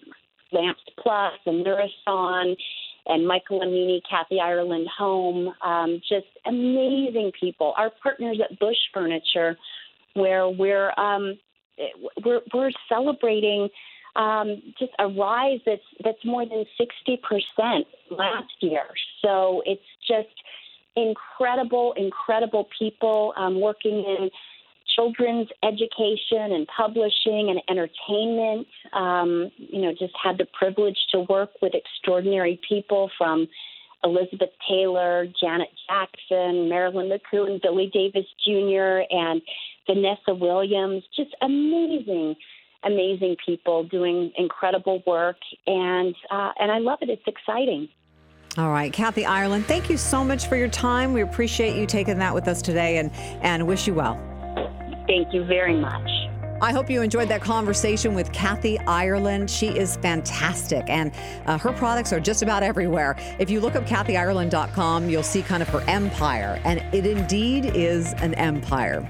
Lamps 0.51 0.81
Plus 1.01 1.33
and 1.45 1.63
Nourison, 1.63 2.55
and 3.05 3.27
Michael 3.27 3.61
Amini, 3.61 4.01
Kathy 4.09 4.39
Ireland 4.39 4.87
Home, 4.97 5.53
um, 5.63 6.01
just 6.07 6.27
amazing 6.45 7.31
people. 7.39 7.73
Our 7.77 7.91
partners 8.01 8.39
at 8.43 8.59
Bush 8.59 8.77
Furniture, 8.93 9.57
where 10.13 10.49
we're 10.49 10.91
um, 10.97 11.39
we're, 12.25 12.41
we're 12.53 12.71
celebrating 12.89 13.69
um, 14.15 14.61
just 14.77 14.91
a 14.99 15.07
rise 15.07 15.59
that's 15.65 15.81
that's 16.03 16.23
more 16.25 16.45
than 16.45 16.65
sixty 16.77 17.17
percent 17.17 17.87
last 18.11 18.53
year. 18.59 18.83
So 19.21 19.63
it's 19.65 19.81
just 20.07 20.27
incredible, 20.95 21.93
incredible 21.97 22.67
people 22.77 23.33
um, 23.37 23.59
working 23.59 24.03
in 24.03 24.29
children's 24.95 25.47
education 25.63 26.51
and 26.51 26.67
publishing 26.67 27.49
and 27.49 27.61
entertainment. 27.69 28.67
Um, 28.93 29.51
you 29.57 29.81
know, 29.81 29.91
just 29.91 30.13
had 30.21 30.37
the 30.37 30.45
privilege 30.57 30.97
to 31.11 31.21
work 31.21 31.51
with 31.61 31.73
extraordinary 31.73 32.59
people 32.67 33.09
from 33.17 33.47
Elizabeth 34.03 34.49
Taylor, 34.67 35.25
Janet 35.39 35.69
Jackson, 35.87 36.69
Marilyn 36.69 37.09
McCoo, 37.09 37.61
Billy 37.61 37.89
Davis 37.93 38.25
Jr., 38.45 39.03
and 39.09 39.41
Vanessa 39.87 40.33
Williams. 40.33 41.03
Just 41.15 41.33
amazing, 41.41 42.35
amazing 42.83 43.37
people 43.45 43.85
doing 43.85 44.31
incredible 44.37 45.01
work, 45.07 45.37
and 45.65 46.15
uh, 46.29 46.51
and 46.59 46.71
I 46.71 46.79
love 46.79 46.99
it. 47.01 47.09
It's 47.09 47.23
exciting. 47.27 47.87
All 48.55 48.69
right, 48.69 48.93
Kathy 48.93 49.25
Ireland, 49.25 49.65
thank 49.65 49.89
you 49.89 49.97
so 49.97 50.23
much 50.23 50.45
for 50.45 50.55
your 50.55 50.67
time. 50.67 51.11
We 51.11 51.21
appreciate 51.21 51.75
you 51.75 51.87
taking 51.87 52.19
that 52.19 52.35
with 52.35 52.47
us 52.47 52.61
today, 52.61 52.97
and 52.97 53.09
and 53.41 53.65
wish 53.65 53.87
you 53.87 53.95
well. 53.95 54.15
Thank 55.07 55.33
you 55.33 55.43
very 55.43 55.75
much. 55.75 56.07
I 56.61 56.71
hope 56.71 56.89
you 56.89 57.01
enjoyed 57.01 57.27
that 57.29 57.41
conversation 57.41 58.13
with 58.13 58.31
Kathy 58.31 58.79
Ireland. 58.79 59.49
She 59.49 59.67
is 59.67 59.97
fantastic, 59.97 60.85
and 60.87 61.11
uh, 61.47 61.57
her 61.57 61.73
products 61.73 62.13
are 62.13 62.19
just 62.19 62.43
about 62.43 62.61
everywhere. 62.61 63.17
If 63.39 63.49
you 63.49 63.59
look 63.59 63.75
up 63.75 63.85
kathyireland.com, 63.87 65.09
you'll 65.09 65.23
see 65.23 65.41
kind 65.41 65.63
of 65.63 65.69
her 65.69 65.81
empire, 65.87 66.61
and 66.63 66.79
it 66.93 67.07
indeed 67.07 67.65
is 67.65 68.13
an 68.13 68.35
empire. 68.35 69.09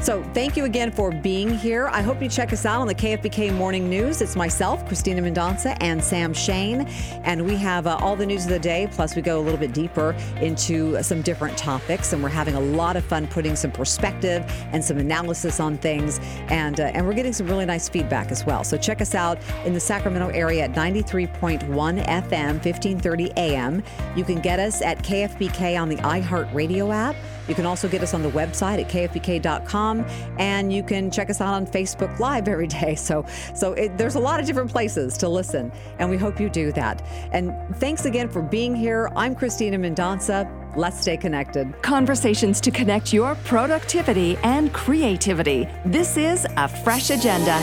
So 0.00 0.22
thank 0.34 0.56
you 0.56 0.64
again 0.64 0.90
for 0.90 1.10
being 1.10 1.48
here. 1.48 1.88
I 1.88 2.02
hope 2.02 2.22
you 2.22 2.28
check 2.28 2.52
us 2.52 2.66
out 2.66 2.80
on 2.80 2.86
the 2.86 2.94
KFBK 2.94 3.54
Morning 3.54 3.88
News. 3.88 4.20
It's 4.20 4.36
myself, 4.36 4.86
Christina 4.86 5.22
Mendonsa, 5.22 5.76
and 5.80 6.02
Sam 6.02 6.34
Shane. 6.34 6.82
And 7.24 7.44
we 7.44 7.56
have 7.56 7.86
uh, 7.86 7.96
all 8.00 8.14
the 8.14 8.26
news 8.26 8.44
of 8.44 8.50
the 8.50 8.58
day, 8.58 8.86
plus 8.90 9.16
we 9.16 9.22
go 9.22 9.40
a 9.40 9.42
little 9.42 9.58
bit 9.58 9.72
deeper 9.72 10.14
into 10.40 11.02
some 11.02 11.22
different 11.22 11.56
topics. 11.56 12.12
And 12.12 12.22
we're 12.22 12.28
having 12.28 12.54
a 12.54 12.60
lot 12.60 12.96
of 12.96 13.04
fun 13.04 13.26
putting 13.26 13.56
some 13.56 13.72
perspective 13.72 14.44
and 14.72 14.84
some 14.84 14.98
analysis 14.98 15.58
on 15.58 15.78
things. 15.78 16.20
And, 16.48 16.80
uh, 16.80 16.90
and 16.94 17.06
we're 17.06 17.14
getting 17.14 17.32
some 17.32 17.46
really 17.46 17.64
nice 17.64 17.88
feedback 17.88 18.30
as 18.30 18.44
well. 18.44 18.62
So 18.62 18.76
check 18.76 19.00
us 19.00 19.14
out 19.14 19.38
in 19.64 19.72
the 19.72 19.80
Sacramento 19.80 20.28
area 20.28 20.64
at 20.64 20.72
93.1 20.72 21.60
FM, 21.68 22.62
1530 22.62 23.32
AM. 23.36 23.82
You 24.16 24.24
can 24.24 24.40
get 24.40 24.58
us 24.58 24.82
at 24.82 25.02
KFBK 25.02 25.80
on 25.80 25.88
the 25.88 25.96
iHeartRadio 25.96 26.92
app. 26.94 27.16
You 27.48 27.54
can 27.54 27.66
also 27.66 27.88
get 27.88 28.02
us 28.02 28.14
on 28.14 28.22
the 28.22 28.30
website 28.30 28.80
at 28.82 28.88
kfbk.com, 28.90 30.04
and 30.38 30.72
you 30.72 30.82
can 30.82 31.10
check 31.10 31.30
us 31.30 31.40
out 31.40 31.54
on 31.54 31.66
Facebook 31.66 32.18
Live 32.18 32.48
every 32.48 32.66
day. 32.66 32.96
So, 33.04 33.26
so 33.54 33.74
it, 33.74 33.98
there's 33.98 34.14
a 34.14 34.18
lot 34.20 34.40
of 34.40 34.46
different 34.46 34.70
places 34.70 35.18
to 35.18 35.28
listen, 35.28 35.70
and 35.98 36.08
we 36.08 36.16
hope 36.16 36.40
you 36.40 36.48
do 36.48 36.72
that. 36.72 37.02
And 37.32 37.52
thanks 37.76 38.06
again 38.06 38.30
for 38.30 38.40
being 38.40 38.74
here. 38.74 39.10
I'm 39.14 39.34
Christina 39.34 39.76
Mendonsa. 39.76 40.48
Let's 40.74 41.00
stay 41.00 41.18
connected. 41.18 41.82
Conversations 41.82 42.62
to 42.62 42.70
connect 42.70 43.12
your 43.12 43.34
productivity 43.44 44.38
and 44.42 44.72
creativity. 44.72 45.68
This 45.84 46.16
is 46.16 46.46
a 46.56 46.66
fresh 46.66 47.10
agenda. 47.10 47.60